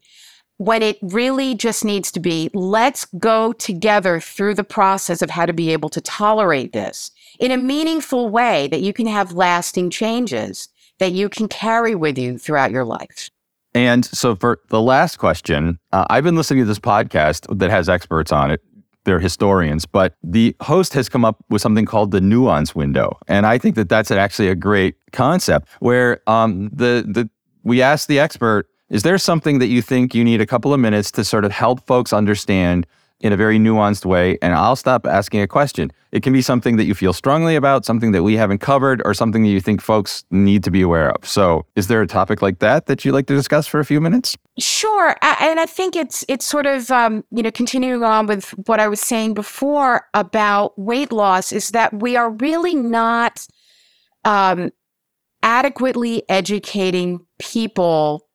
when 0.57 0.81
it 0.81 0.97
really 1.01 1.53
just 1.53 1.83
needs 1.83 2.11
to 2.11 2.19
be 2.19 2.49
let's 2.53 3.05
go 3.19 3.51
together 3.53 4.19
through 4.19 4.53
the 4.53 4.63
process 4.63 5.21
of 5.21 5.29
how 5.29 5.45
to 5.45 5.53
be 5.53 5.71
able 5.71 5.89
to 5.89 5.99
tolerate 6.01 6.71
this 6.71 7.11
in 7.39 7.51
a 7.51 7.57
meaningful 7.57 8.29
way 8.29 8.67
that 8.67 8.81
you 8.81 8.93
can 8.93 9.07
have 9.07 9.33
lasting 9.33 9.89
changes 9.89 10.69
that 10.99 11.11
you 11.11 11.27
can 11.27 11.49
carry 11.49 11.93
with 11.93 12.17
you 12.17 12.37
throughout 12.37 12.71
your 12.71 12.85
life. 12.85 13.29
And 13.75 14.05
so, 14.05 14.35
for 14.35 14.61
the 14.69 14.81
last 14.81 15.17
question, 15.17 15.77
uh, 15.91 16.05
I've 16.09 16.23
been 16.23 16.37
listening 16.37 16.63
to 16.63 16.65
this 16.65 16.79
podcast 16.79 17.45
that 17.59 17.69
has 17.69 17.89
experts 17.89 18.31
on 18.31 18.49
it. 18.49 18.61
They're 19.03 19.19
historians, 19.19 19.85
but 19.85 20.15
the 20.23 20.55
host 20.61 20.93
has 20.93 21.09
come 21.09 21.23
up 21.23 21.43
with 21.49 21.61
something 21.61 21.85
called 21.85 22.09
the 22.09 22.21
nuance 22.21 22.73
window, 22.73 23.19
and 23.27 23.45
I 23.45 23.59
think 23.59 23.75
that 23.75 23.89
that's 23.89 24.09
actually 24.09 24.47
a 24.47 24.55
great 24.55 24.95
concept. 25.11 25.67
Where 25.79 26.27
um, 26.27 26.69
the 26.73 27.05
the 27.05 27.29
we 27.63 27.81
ask 27.83 28.07
the 28.07 28.17
expert 28.17 28.67
is 28.89 29.03
there 29.03 29.17
something 29.17 29.59
that 29.59 29.67
you 29.67 29.81
think 29.81 30.15
you 30.15 30.23
need 30.23 30.41
a 30.41 30.45
couple 30.45 30.73
of 30.73 30.79
minutes 30.79 31.11
to 31.11 31.23
sort 31.23 31.43
of 31.43 31.51
help 31.51 31.85
folks 31.85 32.13
understand 32.13 32.87
in 33.19 33.33
a 33.33 33.37
very 33.37 33.57
nuanced 33.57 34.05
way? 34.05 34.37
And 34.41 34.53
I'll 34.53 34.75
stop 34.75 35.05
asking 35.05 35.41
a 35.41 35.47
question. 35.47 35.91
It 36.11 36.23
can 36.23 36.33
be 36.33 36.41
something 36.41 36.77
that 36.77 36.85
you 36.85 36.93
feel 36.93 37.13
strongly 37.13 37.55
about, 37.55 37.85
something 37.85 38.11
that 38.11 38.23
we 38.23 38.35
haven't 38.35 38.59
covered, 38.59 39.01
or 39.05 39.13
something 39.13 39.43
that 39.43 39.49
you 39.49 39.59
think 39.59 39.81
folks 39.81 40.23
need 40.31 40.63
to 40.63 40.71
be 40.71 40.81
aware 40.81 41.11
of. 41.11 41.27
So, 41.27 41.65
is 41.75 41.87
there 41.87 42.01
a 42.01 42.07
topic 42.07 42.41
like 42.41 42.59
that 42.59 42.85
that 42.85 43.03
you'd 43.03 43.11
like 43.11 43.27
to 43.27 43.35
discuss 43.35 43.67
for 43.67 43.79
a 43.79 43.85
few 43.85 43.99
minutes? 43.99 44.37
Sure, 44.57 45.15
and 45.21 45.59
I 45.59 45.65
think 45.65 45.95
it's 45.95 46.23
it's 46.29 46.45
sort 46.45 46.65
of 46.65 46.89
um, 46.89 47.23
you 47.31 47.43
know 47.43 47.51
continuing 47.51 48.03
on 48.03 48.27
with 48.27 48.51
what 48.67 48.79
I 48.79 48.87
was 48.87 49.01
saying 49.01 49.33
before 49.33 50.07
about 50.13 50.77
weight 50.79 51.11
loss 51.11 51.51
is 51.51 51.69
that 51.71 51.93
we 51.93 52.15
are 52.15 52.29
really 52.29 52.75
not 52.75 53.45
um, 54.23 54.71
adequately 55.43 56.23
educating 56.29 57.25
people 57.39 58.27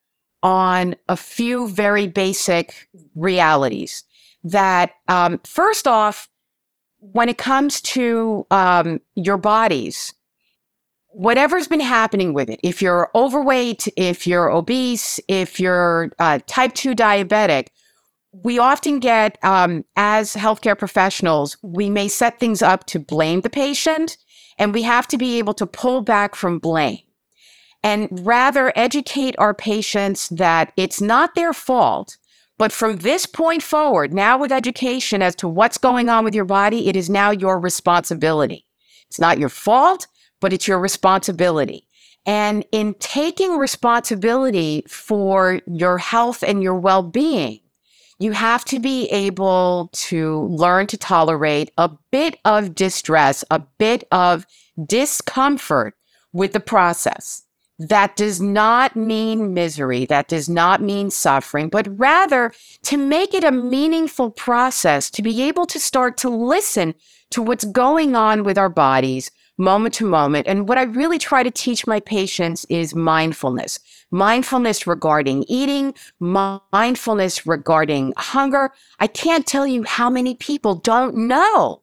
on 0.43 0.95
a 1.09 1.17
few 1.17 1.69
very 1.69 2.07
basic 2.07 2.89
realities 3.15 4.05
that 4.45 4.93
um, 5.09 5.41
first 5.45 5.87
off 5.87 6.29
when 6.99 7.29
it 7.29 7.39
comes 7.39 7.81
to 7.81 8.47
um, 8.51 9.01
your 9.15 9.39
bodies 9.39 10.15
whatever's 11.13 11.67
been 11.67 11.81
happening 11.81 12.33
with 12.33 12.49
it 12.49 12.61
if 12.63 12.81
you're 12.81 13.11
overweight 13.15 13.89
if 13.97 14.27
you're 14.27 14.51
obese 14.51 15.19
if 15.29 15.59
you're 15.59 16.11
uh, 16.19 16.39
type 16.47 16.75
2 16.75 16.95
diabetic 16.95 17.69
we 18.33 18.61
often 18.61 19.01
get 19.01 19.37
um, 19.43 19.85
as 19.97 20.35
healthcare 20.35 20.79
professionals 20.79 21.57
we 21.63 21.91
may 21.91 22.07
set 22.07 22.39
things 22.39 22.63
up 22.63 22.87
to 22.87 22.99
blame 22.99 23.41
the 23.41 23.51
patient 23.51 24.17
and 24.59 24.73
we 24.75 24.83
have 24.83 25.09
to 25.09 25.19
be 25.19 25.39
able 25.39 25.55
to 25.55 25.67
pull 25.67 26.01
back 26.01 26.35
from 26.35 26.59
blame 26.59 27.01
and 27.83 28.09
rather 28.27 28.73
educate 28.77 29.35
our 29.39 29.55
patients 29.55 30.29
that 30.29 30.73
it's 30.77 31.01
not 31.01 31.35
their 31.35 31.53
fault. 31.53 32.19
But 32.61 32.73
from 32.73 32.99
this 32.99 33.25
point 33.25 33.63
forward, 33.63 34.13
now 34.13 34.37
with 34.37 34.53
education 34.53 35.23
as 35.23 35.35
to 35.37 35.49
what's 35.49 35.79
going 35.79 36.11
on 36.11 36.25
with 36.25 36.35
your 36.35 36.45
body, 36.45 36.89
it 36.89 36.95
is 36.95 37.09
now 37.09 37.31
your 37.31 37.59
responsibility. 37.59 38.67
It's 39.09 39.19
not 39.19 39.39
your 39.39 39.49
fault, 39.49 40.07
but 40.41 40.53
it's 40.53 40.69
your 40.69 40.79
responsibility. 40.79 41.87
And 42.27 42.67
in 42.71 42.97
taking 43.01 43.57
responsibility 43.57 44.85
for 44.87 45.63
your 45.67 45.97
health 45.97 46.43
and 46.43 46.63
your 46.63 46.75
well 46.75 47.03
being, 47.03 47.61
you 48.19 48.33
have 48.33 48.67
to 48.67 48.79
be 48.79 49.07
able 49.07 49.89
to 49.93 50.43
learn 50.49 50.87
to 50.89 50.99
tolerate 50.99 51.71
a 51.79 51.91
bit 52.11 52.41
of 52.45 52.75
distress, 52.75 53.43
a 53.51 53.61
bit 53.79 54.05
of 54.13 54.45
discomfort 54.85 55.95
with 56.35 56.53
the 56.53 56.61
process. 56.61 57.45
That 57.81 58.15
does 58.15 58.43
not 58.43 58.95
mean 58.95 59.55
misery. 59.55 60.05
That 60.05 60.29
does 60.29 60.51
not 60.51 60.83
mean 60.83 61.11
suffering, 61.11 61.71
but 61.71 61.89
rather 61.99 62.53
to 62.83 62.99
make 62.99 63.33
it 63.33 63.43
a 63.43 63.51
meaningful 63.51 64.31
process, 64.31 65.11
to 65.13 65.23
be 65.23 65.43
able 65.45 65.65
to 65.65 65.81
start 65.81 66.19
to 66.19 66.29
listen 66.29 66.95
to 67.31 67.41
what's 67.41 67.65
going 67.65 68.15
on 68.15 68.45
with 68.45 68.59
our 68.59 68.69
bodies 68.69 69.31
moment 69.57 69.95
to 69.95 70.05
moment. 70.05 70.47
And 70.47 70.69
what 70.69 70.77
I 70.77 70.83
really 70.83 71.19
try 71.19 71.43
to 71.43 71.51
teach 71.51 71.87
my 71.87 72.01
patients 72.01 72.67
is 72.69 72.95
mindfulness 72.95 73.79
mindfulness 74.13 74.87
regarding 74.89 75.45
eating, 75.47 75.95
mindfulness 76.19 77.47
regarding 77.47 78.13
hunger. 78.17 78.73
I 78.99 79.07
can't 79.07 79.47
tell 79.47 79.67
you 79.67 79.85
how 79.85 80.11
many 80.11 80.35
people 80.35 80.75
don't 80.75 81.17
know 81.17 81.83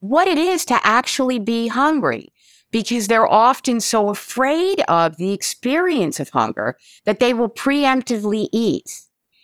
what 0.00 0.26
it 0.26 0.38
is 0.38 0.64
to 0.66 0.80
actually 0.82 1.38
be 1.38 1.68
hungry 1.68 2.32
because 2.70 3.06
they're 3.06 3.26
often 3.26 3.80
so 3.80 4.08
afraid 4.08 4.80
of 4.88 5.16
the 5.16 5.32
experience 5.32 6.20
of 6.20 6.30
hunger 6.30 6.76
that 7.04 7.20
they 7.20 7.32
will 7.32 7.48
preemptively 7.48 8.48
eat 8.52 9.02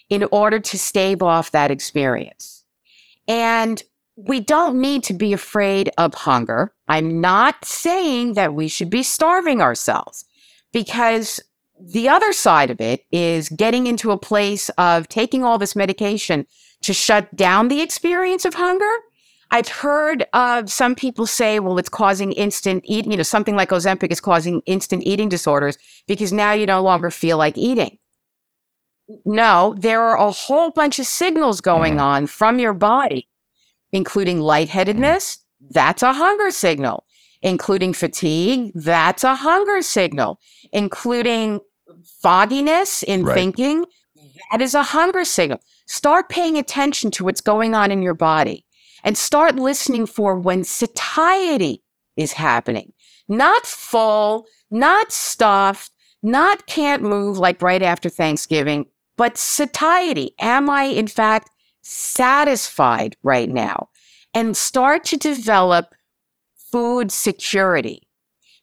in 0.08 0.24
order 0.30 0.58
to 0.58 0.78
stave 0.78 1.22
off 1.22 1.50
that 1.52 1.70
experience. 1.70 2.64
And 3.28 3.82
we 4.16 4.40
don't 4.40 4.80
need 4.80 5.04
to 5.04 5.14
be 5.14 5.32
afraid 5.32 5.90
of 5.96 6.14
hunger. 6.14 6.74
I'm 6.88 7.20
not 7.20 7.64
saying 7.64 8.34
that 8.34 8.54
we 8.54 8.68
should 8.68 8.90
be 8.90 9.02
starving 9.02 9.62
ourselves 9.62 10.24
because 10.72 11.40
the 11.80 12.08
other 12.08 12.32
side 12.32 12.70
of 12.70 12.80
it 12.80 13.04
is 13.10 13.48
getting 13.48 13.86
into 13.86 14.10
a 14.10 14.18
place 14.18 14.68
of 14.70 15.08
taking 15.08 15.44
all 15.44 15.58
this 15.58 15.74
medication 15.74 16.46
to 16.82 16.92
shut 16.92 17.34
down 17.34 17.68
the 17.68 17.80
experience 17.80 18.44
of 18.44 18.54
hunger 18.54 18.92
I've 19.52 19.68
heard 19.68 20.24
uh, 20.32 20.64
some 20.64 20.94
people 20.94 21.26
say, 21.26 21.60
well, 21.60 21.78
it's 21.78 21.90
causing 21.90 22.32
instant 22.32 22.84
eating, 22.86 23.10
you 23.10 23.18
know, 23.18 23.22
something 23.22 23.54
like 23.54 23.68
Ozempic 23.68 24.10
is 24.10 24.20
causing 24.20 24.62
instant 24.64 25.02
eating 25.04 25.28
disorders 25.28 25.76
because 26.08 26.32
now 26.32 26.52
you 26.52 26.64
no 26.64 26.82
longer 26.82 27.10
feel 27.10 27.36
like 27.36 27.58
eating. 27.58 27.98
No, 29.26 29.74
there 29.78 30.00
are 30.00 30.16
a 30.16 30.30
whole 30.30 30.70
bunch 30.70 30.98
of 30.98 31.04
signals 31.04 31.60
going 31.60 31.94
mm-hmm. 31.96 32.02
on 32.02 32.26
from 32.28 32.58
your 32.58 32.72
body, 32.72 33.28
including 33.92 34.40
lightheadedness. 34.40 35.44
That's 35.60 36.02
a 36.02 36.14
hunger 36.14 36.50
signal, 36.50 37.04
including 37.42 37.92
fatigue. 37.92 38.72
That's 38.74 39.22
a 39.22 39.34
hunger 39.34 39.82
signal, 39.82 40.40
including 40.72 41.60
fogginess 42.22 43.02
in 43.02 43.24
right. 43.24 43.34
thinking. 43.34 43.84
That 44.50 44.62
is 44.62 44.74
a 44.74 44.82
hunger 44.82 45.26
signal. 45.26 45.60
Start 45.86 46.30
paying 46.30 46.56
attention 46.56 47.10
to 47.12 47.24
what's 47.24 47.42
going 47.42 47.74
on 47.74 47.90
in 47.90 48.00
your 48.00 48.14
body 48.14 48.64
and 49.02 49.16
start 49.16 49.56
listening 49.56 50.06
for 50.06 50.38
when 50.38 50.64
satiety 50.64 51.82
is 52.16 52.32
happening. 52.32 52.92
Not 53.28 53.66
full, 53.66 54.46
not 54.70 55.12
stuffed, 55.12 55.90
not 56.22 56.66
can't 56.66 57.02
move 57.02 57.38
like 57.38 57.62
right 57.62 57.82
after 57.82 58.08
Thanksgiving, 58.08 58.86
but 59.16 59.36
satiety. 59.36 60.34
Am 60.38 60.70
I, 60.70 60.84
in 60.84 61.08
fact, 61.08 61.50
satisfied 61.82 63.16
right 63.22 63.48
now? 63.48 63.88
And 64.34 64.56
start 64.56 65.04
to 65.04 65.16
develop 65.16 65.94
food 66.56 67.12
security, 67.12 68.08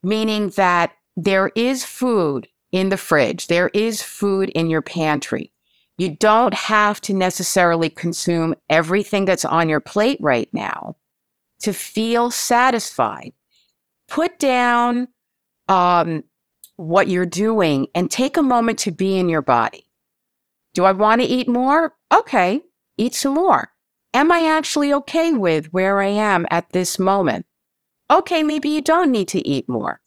meaning 0.01 0.49
that 0.51 0.93
there 1.15 1.51
is 1.55 1.85
food 1.85 2.47
in 2.71 2.89
the 2.89 2.97
fridge, 2.97 3.47
there 3.47 3.69
is 3.73 4.01
food 4.01 4.49
in 4.49 4.69
your 4.69 4.81
pantry. 4.81 5.51
You 5.99 6.15
don't 6.15 6.53
have 6.53 7.01
to 7.01 7.13
necessarily 7.13 7.89
consume 7.89 8.55
everything 8.69 9.25
that's 9.25 9.43
on 9.43 9.67
your 9.67 9.81
plate 9.81 10.17
right 10.21 10.47
now 10.53 10.95
to 11.59 11.73
feel 11.73 12.31
satisfied. 12.31 13.33
Put 14.07 14.39
down 14.39 15.09
um, 15.67 16.23
what 16.77 17.09
you're 17.09 17.25
doing 17.25 17.87
and 17.93 18.09
take 18.09 18.37
a 18.37 18.41
moment 18.41 18.79
to 18.79 18.91
be 18.91 19.19
in 19.19 19.27
your 19.27 19.41
body. 19.41 19.91
Do 20.73 20.85
I 20.85 20.93
want 20.93 21.19
to 21.19 21.27
eat 21.27 21.49
more? 21.49 21.93
Okay, 22.13 22.61
eat 22.97 23.13
some 23.13 23.33
more. 23.33 23.73
Am 24.13 24.31
I 24.31 24.45
actually 24.45 24.93
okay 24.93 25.33
with 25.33 25.73
where 25.73 26.01
I 26.01 26.07
am 26.07 26.47
at 26.49 26.69
this 26.69 26.97
moment? 26.97 27.45
Okay, 28.09 28.41
maybe 28.41 28.69
you 28.69 28.81
don't 28.81 29.11
need 29.11 29.27
to 29.27 29.45
eat 29.45 29.67
more. 29.67 29.99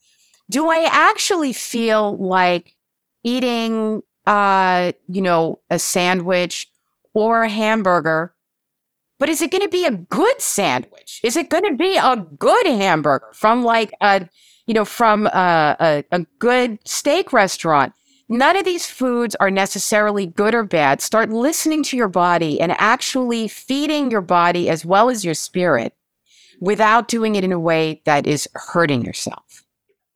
Do 0.49 0.71
I 0.71 0.89
actually 0.91 1.53
feel 1.53 2.17
like 2.17 2.77
eating 3.23 4.03
uh, 4.27 4.93
you 5.09 5.23
know, 5.23 5.61
a 5.71 5.79
sandwich 5.79 6.69
or 7.15 7.43
a 7.43 7.49
hamburger. 7.49 8.35
But 9.19 9.29
is 9.29 9.41
it 9.41 9.51
going 9.51 9.63
to 9.63 9.69
be 9.69 9.85
a 9.85 9.93
good 9.93 10.41
sandwich? 10.41 11.21
Is 11.23 11.37
it 11.37 11.49
going 11.49 11.65
to 11.65 11.77
be 11.77 11.97
a 11.97 12.17
good 12.39 12.67
hamburger 12.67 13.29
from 13.35 13.63
like 13.63 13.93
a, 14.01 14.29
you 14.67 14.75
know, 14.75 14.85
from 14.85 15.27
a, 15.27 15.77
a, 15.79 16.05
a 16.11 16.21
good 16.39 16.79
steak 16.85 17.33
restaurant? 17.33 17.93
None 18.29 18.57
of 18.57 18.65
these 18.65 18.87
foods 18.87 19.35
are 19.37 19.51
necessarily 19.51 20.27
good 20.27 20.55
or 20.55 20.65
bad. 20.65 21.01
Start 21.03 21.31
listening 21.31 21.83
to 21.85 21.97
your 21.97 22.09
body 22.09 22.61
and 22.61 22.73
actually 22.79 23.47
feeding 23.47 24.11
your 24.11 24.23
body 24.23 24.71
as 24.71 24.85
well 24.85 25.11
as 25.11 25.25
your 25.25 25.35
spirit 25.35 25.95
without 26.59 27.09
doing 27.09 27.35
it 27.35 27.45
in 27.45 27.53
a 27.53 27.61
way 27.61 28.01
that 28.07 28.27
is 28.27 28.49
hurting 28.55 29.05
yourself. 29.05 29.65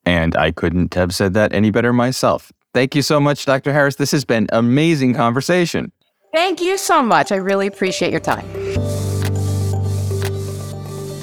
And 0.07 0.37
I 0.37 0.53
couldn't 0.53 0.95
have 0.95 1.14
said 1.14 1.35
that 1.35 1.53
any 1.53 1.71
better 1.71 1.92
myself. 1.92 2.53
Thank 2.77 2.95
you 2.95 3.01
so 3.01 3.19
much, 3.19 3.47
Dr. 3.47 3.73
Harris. 3.73 3.95
This 3.95 4.11
has 4.11 4.27
been 4.27 4.49
amazing 4.53 5.15
conversation. 5.15 5.93
Thank 6.35 6.61
you 6.61 6.77
so 6.77 7.03
much. 7.03 7.33
I 7.33 7.37
really 7.37 7.67
appreciate 7.67 8.11
your 8.11 8.21
time. 8.21 8.45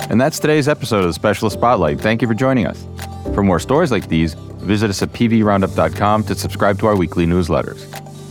And 0.10 0.20
that's 0.20 0.40
today's 0.40 0.68
episode 0.68 1.02
of 1.02 1.06
the 1.06 1.14
Specialist 1.14 1.56
Spotlight. 1.56 2.02
Thank 2.02 2.24
you 2.24 2.28
for 2.28 2.34
joining 2.34 2.66
us. 2.66 2.84
For 3.36 3.44
more 3.44 3.60
stories 3.60 3.92
like 3.92 4.08
these, 4.08 4.34
visit 4.34 4.90
us 4.90 5.04
at 5.04 5.10
pvroundup.com 5.10 6.24
to 6.24 6.34
subscribe 6.34 6.80
to 6.80 6.88
our 6.88 6.96
weekly 6.96 7.28
newsletters. 7.28 7.82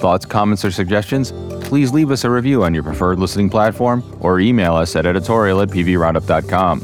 Thoughts, 0.01 0.27
comments, 0.27 0.65
or 0.65 0.73
suggestions? 0.73 1.31
Please 1.69 1.93
leave 1.93 2.11
us 2.11 2.25
a 2.25 2.31
review 2.31 2.65
on 2.65 2.75
your 2.75 2.83
preferred 2.83 3.21
listening 3.21 3.49
platform 3.49 4.03
or 4.19 4.41
email 4.41 4.75
us 4.75 4.97
at 4.97 5.07
editorial 5.07 5.61
at 5.61 5.69
pvroundup.com. 5.69 6.81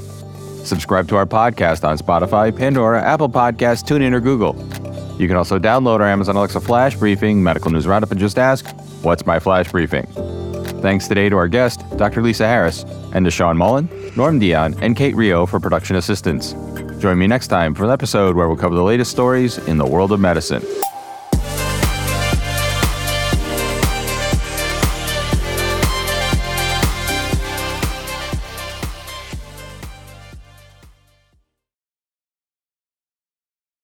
Subscribe 0.65 1.09
to 1.09 1.17
our 1.17 1.27
podcast 1.27 1.83
on 1.83 1.99
Spotify, 1.99 2.57
Pandora, 2.57 3.03
Apple 3.03 3.29
Podcasts, 3.29 3.83
TuneIn, 3.83 4.13
or 4.13 4.21
Google. 4.21 4.55
You 5.19 5.27
can 5.27 5.37
also 5.37 5.59
download 5.59 6.01
our 6.01 6.07
Amazon 6.07 6.37
Alexa 6.37 6.61
Flash 6.61 6.97
Briefing, 6.97 7.43
Medical 7.43 7.73
News 7.73 7.87
Roundup, 7.87 8.13
and 8.13 8.21
just 8.21 8.39
ask, 8.39 8.67
What's 9.03 9.27
my 9.27 9.41
Flash 9.41 9.71
Briefing? 9.73 10.07
Thanks 10.81 11.09
today 11.09 11.29
to 11.29 11.37
our 11.37 11.49
guest, 11.49 11.83
Dr. 11.97 12.23
Lisa 12.23 12.47
Harris, 12.47 12.85
and 13.13 13.25
to 13.25 13.31
Sean 13.31 13.57
Mullen, 13.57 13.89
Norm 14.17 14.39
Dion, 14.39 14.77
and 14.81 14.97
Kate 14.97 15.17
Rio 15.17 15.45
for 15.45 15.59
production 15.59 15.97
assistance. 15.97 16.55
Join 17.01 17.19
me 17.19 17.27
next 17.27 17.49
time 17.49 17.75
for 17.75 17.85
an 17.85 17.91
episode 17.91 18.37
where 18.37 18.47
we'll 18.47 18.57
cover 18.57 18.77
the 18.77 18.83
latest 18.83 19.11
stories 19.11 19.59
in 19.67 19.77
the 19.77 19.87
world 19.87 20.13
of 20.13 20.21
medicine. 20.21 20.65